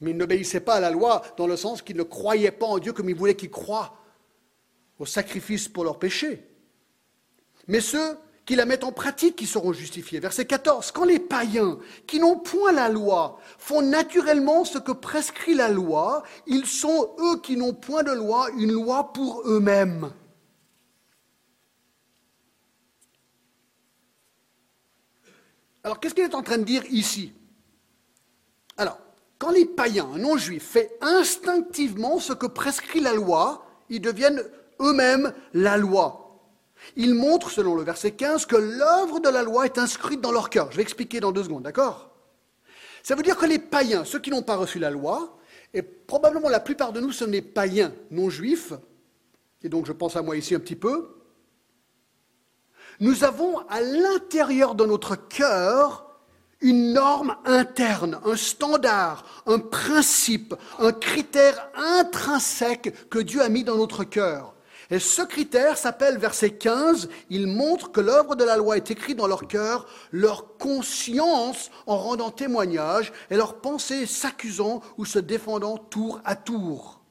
[0.02, 2.80] mais ils n'obéissaient pas à la loi dans le sens qu'ils ne croyaient pas en
[2.80, 3.98] Dieu comme ils voulaient qu'ils croient
[5.00, 6.44] au sacrifice pour leurs péchés.
[7.68, 10.20] Mais ceux qui la mettent en pratique qui seront justifiés.
[10.20, 10.92] Verset 14.
[10.92, 11.78] Quand les païens
[12.08, 17.40] qui n'ont point la loi font naturellement ce que prescrit la loi, ils sont, eux
[17.42, 20.12] qui n'ont point de loi, une loi pour eux-mêmes.
[25.84, 27.34] Alors, qu'est-ce qu'il est en train de dire ici?
[28.78, 29.00] Alors,
[29.40, 34.44] quand les païens, non-juifs, font instinctivement ce que prescrit la loi, ils deviennent
[34.80, 36.31] eux-mêmes la loi.
[36.96, 40.50] Ils montrent, selon le verset 15, que l'œuvre de la loi est inscrite dans leur
[40.50, 40.72] cœur.
[40.72, 42.10] Je vais expliquer dans deux secondes, d'accord?
[43.04, 45.38] Ça veut dire que les païens, ceux qui n'ont pas reçu la loi,
[45.74, 48.74] et probablement la plupart de nous sont des païens non-juifs,
[49.64, 51.16] et donc je pense à moi ici un petit peu,
[53.00, 56.08] nous avons à l'intérieur de notre cœur
[56.60, 63.78] une norme interne, un standard, un principe, un critère intrinsèque que Dieu a mis dans
[63.78, 64.54] notre cœur.
[64.92, 69.16] Et ce critère s'appelle verset 15, il montre que l'œuvre de la loi est écrite
[69.16, 75.78] dans leur cœur, leur conscience en rendant témoignage et leur pensée s'accusant ou se défendant
[75.78, 77.02] tour à tour.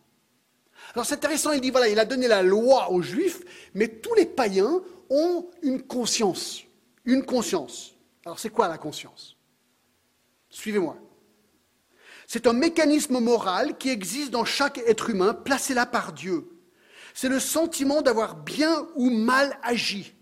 [0.95, 3.41] Alors c'est intéressant, il dit voilà, il a donné la loi aux juifs,
[3.73, 6.63] mais tous les païens ont une conscience.
[7.07, 7.95] Une conscience.
[8.27, 9.39] Alors c'est quoi la conscience?
[10.51, 10.99] Suivez-moi.
[12.27, 16.47] C'est un mécanisme moral qui existe dans chaque être humain, placé là par Dieu.
[17.15, 20.15] C'est le sentiment d'avoir bien ou mal agi.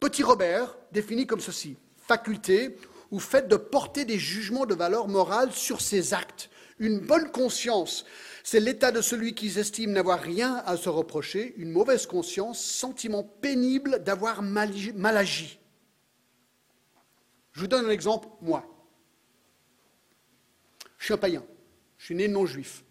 [0.00, 1.76] Petit Robert définit comme ceci
[2.10, 2.76] faculté
[3.12, 6.50] ou fait de porter des jugements de valeur morale sur ses actes.
[6.80, 8.04] Une bonne conscience,
[8.42, 13.22] c'est l'état de celui qui s'estime n'avoir rien à se reprocher, une mauvaise conscience, sentiment
[13.22, 14.72] pénible d'avoir mal,
[15.16, 15.60] agi.
[17.52, 18.64] Je vous donne un exemple, moi.
[20.98, 21.44] Je suis un païen,
[21.98, 22.82] je suis né non-juif.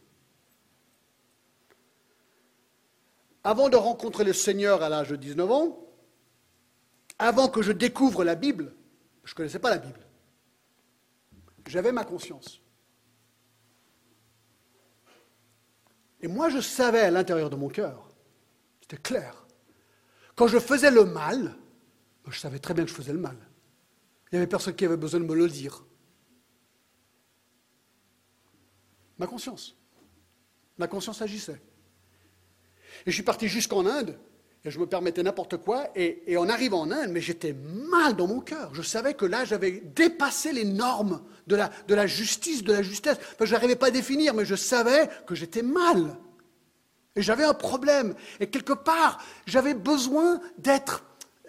[3.50, 5.80] Avant de rencontrer le Seigneur à l'âge de 19 ans,
[7.18, 8.76] avant que je découvre la Bible,
[9.24, 10.06] je ne connaissais pas la Bible,
[11.66, 12.62] j'avais ma conscience.
[16.22, 18.08] Et moi, je savais à l'intérieur de mon cœur,
[18.82, 19.48] c'était clair,
[20.36, 21.56] quand je faisais le mal,
[22.28, 23.38] je savais très bien que je faisais le mal.
[24.32, 25.84] Il n'y avait personne qui avait besoin de me le dire.
[29.18, 29.76] Ma conscience.
[30.78, 31.60] Ma conscience agissait.
[33.06, 34.18] Et je suis parti jusqu'en Inde,
[34.66, 38.28] et je me permettais n'importe quoi, et, en arrivant en Inde, mais j'étais mal dans
[38.28, 38.72] mon cœur.
[38.74, 43.18] Je savais que là, j'avais dépassé les normes de la, justice, de la justesse.
[43.34, 46.18] Enfin, je n'arrivais pas à définir, mais je savais que j'étais mal.
[47.16, 48.16] Et j'avais un problème.
[48.40, 51.04] Et quelque part, j'avais besoin d'être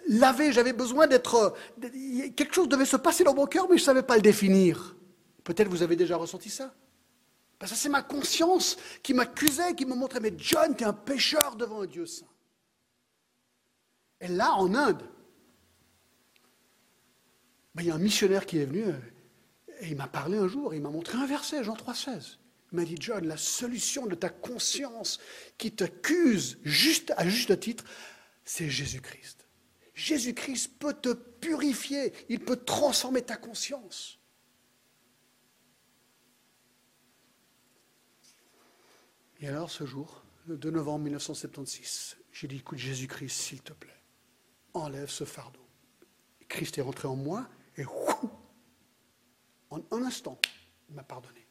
[0.07, 1.53] lavé, j'avais besoin d'être...
[2.35, 4.95] Quelque chose devait se passer dans mon cœur, mais je ne savais pas le définir.
[5.43, 6.73] Peut-être vous avez déjà ressenti ça.
[7.61, 10.93] Parce que c'est ma conscience qui m'accusait, qui me montrait, mais John, tu es un
[10.93, 12.25] pécheur devant un Dieu saint.
[14.19, 15.07] Et là, en Inde,
[17.75, 18.85] ben, il y a un missionnaire qui est venu,
[19.79, 22.39] Et il m'a parlé un jour, il m'a montré un verset, Jean 3,16.
[22.71, 25.19] Il m'a dit, John, la solution de ta conscience
[25.59, 27.83] qui t'accuse juste, à juste titre,
[28.43, 29.45] c'est Jésus-Christ.
[29.93, 34.17] Jésus-Christ peut te purifier, il peut transformer ta conscience.
[39.41, 43.91] Et alors ce jour, le 2 novembre 1976, j'ai dit, écoute Jésus-Christ, s'il te plaît,
[44.75, 45.59] enlève ce fardeau.
[46.47, 47.85] Christ est rentré en moi et
[49.71, 50.39] en un instant,
[50.89, 51.47] il m'a pardonné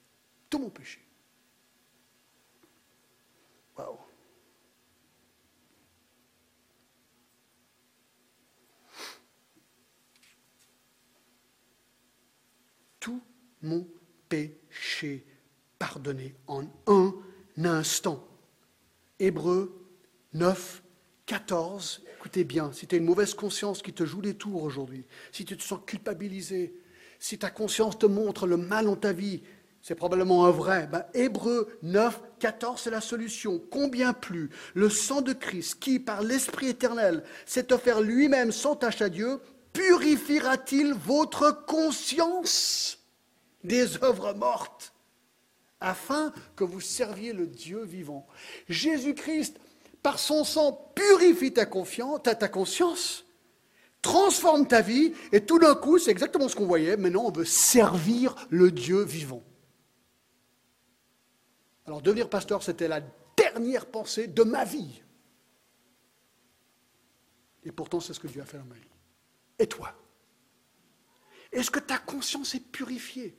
[0.49, 1.01] tout mon péché.
[3.77, 3.99] Waouh.
[13.01, 13.23] Tout
[13.63, 13.89] mon
[14.29, 15.27] péché
[15.79, 18.27] pardonné en un instant.
[19.19, 19.87] Hébreu
[20.33, 20.83] 9,
[21.27, 25.05] 14, écoutez bien, si tu as une mauvaise conscience qui te joue des tours aujourd'hui,
[25.33, 26.75] si tu te sens culpabilisé,
[27.19, 29.43] si ta conscience te montre le mal en ta vie,
[29.83, 30.89] c'est probablement un vrai.
[30.91, 33.61] Ben, Hébreu 9, 14, c'est la solution.
[33.71, 39.03] Combien plus le sang de Christ, qui par l'Esprit éternel s'est offert lui-même sans tâche
[39.03, 39.41] à Dieu,
[39.73, 42.99] purifiera-t-il votre conscience
[43.65, 44.93] des œuvres mortes?
[45.81, 48.27] Afin que vous serviez le Dieu vivant
[48.69, 49.59] Jésus-Christ
[50.03, 53.25] par son sang, purifie ta, conscience,
[54.01, 57.45] transforme ta vie, et tout d'un coup, c'est exactement ce qu'on voyait, maintenant on veut
[57.45, 59.43] servir le Dieu vivant.
[61.87, 63.03] Alors devenir pasteur, c'était la
[63.37, 65.03] dernière pensée de ma vie.
[67.65, 68.81] Et pourtant, c'est ce que Dieu a fait dans ma vie.
[69.59, 69.93] Et toi?
[71.53, 73.37] Est-ce que ta conscience est purifiée?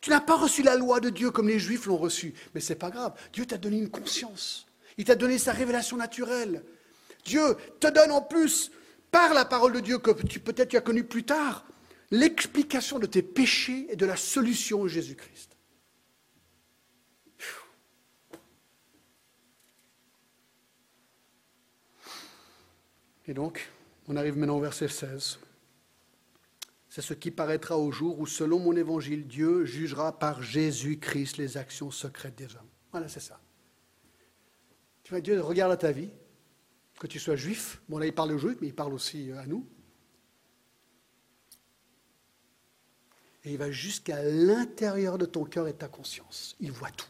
[0.00, 2.72] Tu n'as pas reçu la loi de Dieu comme les Juifs l'ont reçue, mais ce
[2.72, 3.18] n'est pas grave.
[3.32, 4.66] Dieu t'a donné une conscience.
[4.96, 6.64] Il t'a donné sa révélation naturelle.
[7.24, 8.70] Dieu te donne en plus,
[9.10, 11.64] par la parole de Dieu que peut-être tu as connue plus tard,
[12.10, 15.56] l'explication de tes péchés et de la solution Jésus-Christ.
[23.26, 23.68] Et donc,
[24.08, 25.38] on arrive maintenant au verset 16.
[26.88, 31.56] C'est ce qui paraîtra au jour où, selon mon évangile, Dieu jugera par Jésus-Christ les
[31.56, 32.68] actions secrètes des hommes.
[32.92, 33.40] Voilà, c'est ça.
[35.02, 36.10] Tu vois, Dieu regarde à ta vie,
[36.98, 37.80] que tu sois juif.
[37.88, 39.66] Bon, là, il parle aux juifs, mais il parle aussi euh, à nous.
[43.44, 46.56] Et il va jusqu'à l'intérieur de ton cœur et de ta conscience.
[46.58, 47.06] Il voit tout.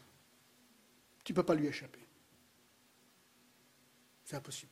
[1.23, 2.05] Tu ne peux pas lui échapper.
[4.23, 4.71] C'est impossible.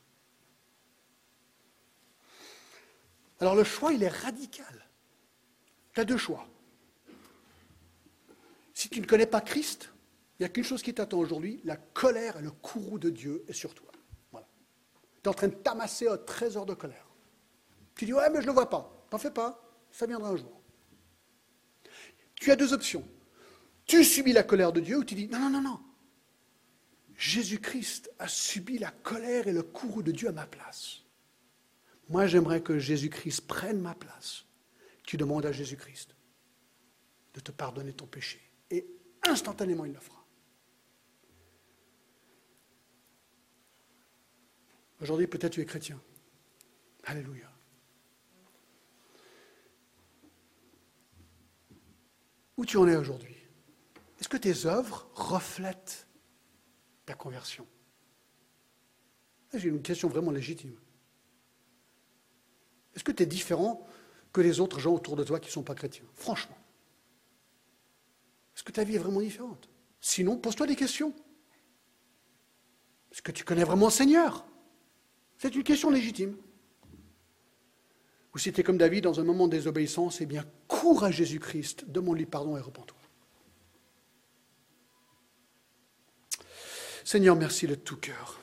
[3.40, 4.87] Alors le choix, il est radical.
[5.98, 6.46] Tu as deux choix.
[8.72, 9.90] Si tu ne connais pas Christ,
[10.38, 13.44] il n'y a qu'une chose qui t'attend aujourd'hui, la colère et le courroux de Dieu
[13.48, 13.90] est sur toi.
[14.30, 14.46] Voilà.
[15.16, 17.04] Tu es en train de t'amasser un trésor de colère.
[17.96, 19.06] Tu dis, ouais, mais je ne le vois pas.
[19.10, 20.60] T'en fais pas, ça viendra un jour.
[22.36, 23.04] Tu as deux options.
[23.84, 25.80] Tu subis la colère de Dieu ou tu dis, non, non, non, non.
[27.16, 31.02] Jésus-Christ a subi la colère et le courroux de Dieu à ma place.
[32.08, 34.44] Moi, j'aimerais que Jésus-Christ prenne ma place.
[35.08, 36.14] Tu demandes à Jésus-Christ
[37.32, 38.42] de te pardonner ton péché.
[38.70, 38.86] Et
[39.26, 40.22] instantanément, il le fera.
[45.00, 45.98] Aujourd'hui, peut-être tu es chrétien.
[47.04, 47.50] Alléluia.
[52.58, 53.38] Où tu en es aujourd'hui?
[54.20, 56.06] Est-ce que tes œuvres reflètent
[57.06, 57.66] ta conversion?
[59.54, 60.78] J'ai une question vraiment légitime.
[62.94, 63.88] Est-ce que tu es différent
[64.38, 66.56] que les autres gens autour de toi qui ne sont pas chrétiens Franchement.
[68.54, 69.68] Est-ce que ta vie est vraiment différente?
[70.00, 71.12] Sinon, pose-toi des questions.
[73.10, 74.46] Est-ce que tu connais vraiment le Seigneur?
[75.38, 76.36] C'est une question légitime.
[78.32, 81.10] Ou si tu es comme David dans un moment de désobéissance, eh bien, cours à
[81.10, 82.96] Jésus-Christ, demande-lui pardon et repens-toi.
[87.04, 88.38] Seigneur, merci de tout cœur.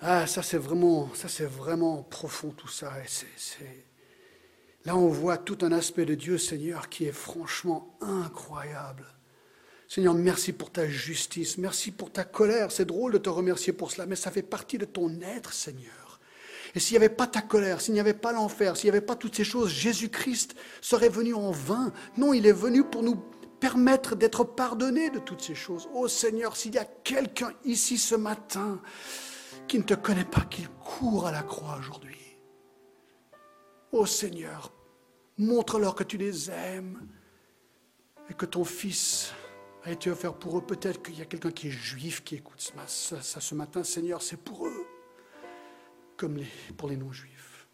[0.00, 2.92] Ah, ça c'est vraiment, ça c'est vraiment profond tout ça.
[4.84, 9.06] Là, on voit tout un aspect de Dieu, Seigneur, qui est franchement incroyable.
[9.86, 12.72] Seigneur, merci pour ta justice, merci pour ta colère.
[12.72, 16.20] C'est drôle de te remercier pour cela, mais ça fait partie de ton être, Seigneur.
[16.74, 19.04] Et s'il n'y avait pas ta colère, s'il n'y avait pas l'enfer, s'il n'y avait
[19.04, 21.92] pas toutes ces choses, Jésus-Christ serait venu en vain.
[22.16, 23.16] Non, il est venu pour nous
[23.60, 25.88] permettre d'être pardonnés de toutes ces choses.
[25.94, 28.80] Oh Seigneur, s'il y a quelqu'un ici ce matin
[29.68, 32.21] qui ne te connaît pas, qu'il court à la croix aujourd'hui.
[33.94, 34.72] Oh Seigneur,
[35.36, 37.06] montre-leur que tu les aimes
[38.30, 39.34] et que ton Fils
[39.84, 40.62] a été offert pour eux.
[40.62, 43.84] Peut-être qu'il y a quelqu'un qui est juif qui écoute ça, ce matin.
[43.84, 44.86] Seigneur, c'est pour eux,
[46.16, 46.38] comme
[46.78, 47.68] pour les non-juifs.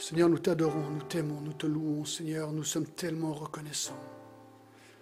[0.00, 3.98] Seigneur, nous t'adorons, nous t'aimons, nous te louons, Seigneur, nous sommes tellement reconnaissants.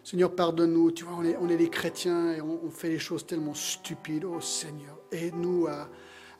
[0.05, 0.92] Seigneur, pardonne-nous.
[0.92, 4.24] Tu vois, on est, on est des chrétiens et on, fait des choses tellement stupides.
[4.24, 5.88] Oh Seigneur, aide-nous à,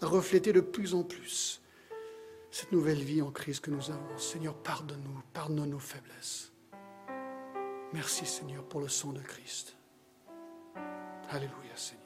[0.03, 1.63] à refléter de plus en plus
[2.51, 4.19] cette nouvelle vie en Christ que nous avons.
[4.19, 6.53] Seigneur, pardonne-nous, pardonne nos faiblesses.
[7.93, 9.77] Merci Seigneur pour le sang de Christ.
[11.31, 12.05] Alléluia Seigneur.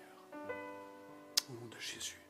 [1.50, 2.27] Au nom de Jésus.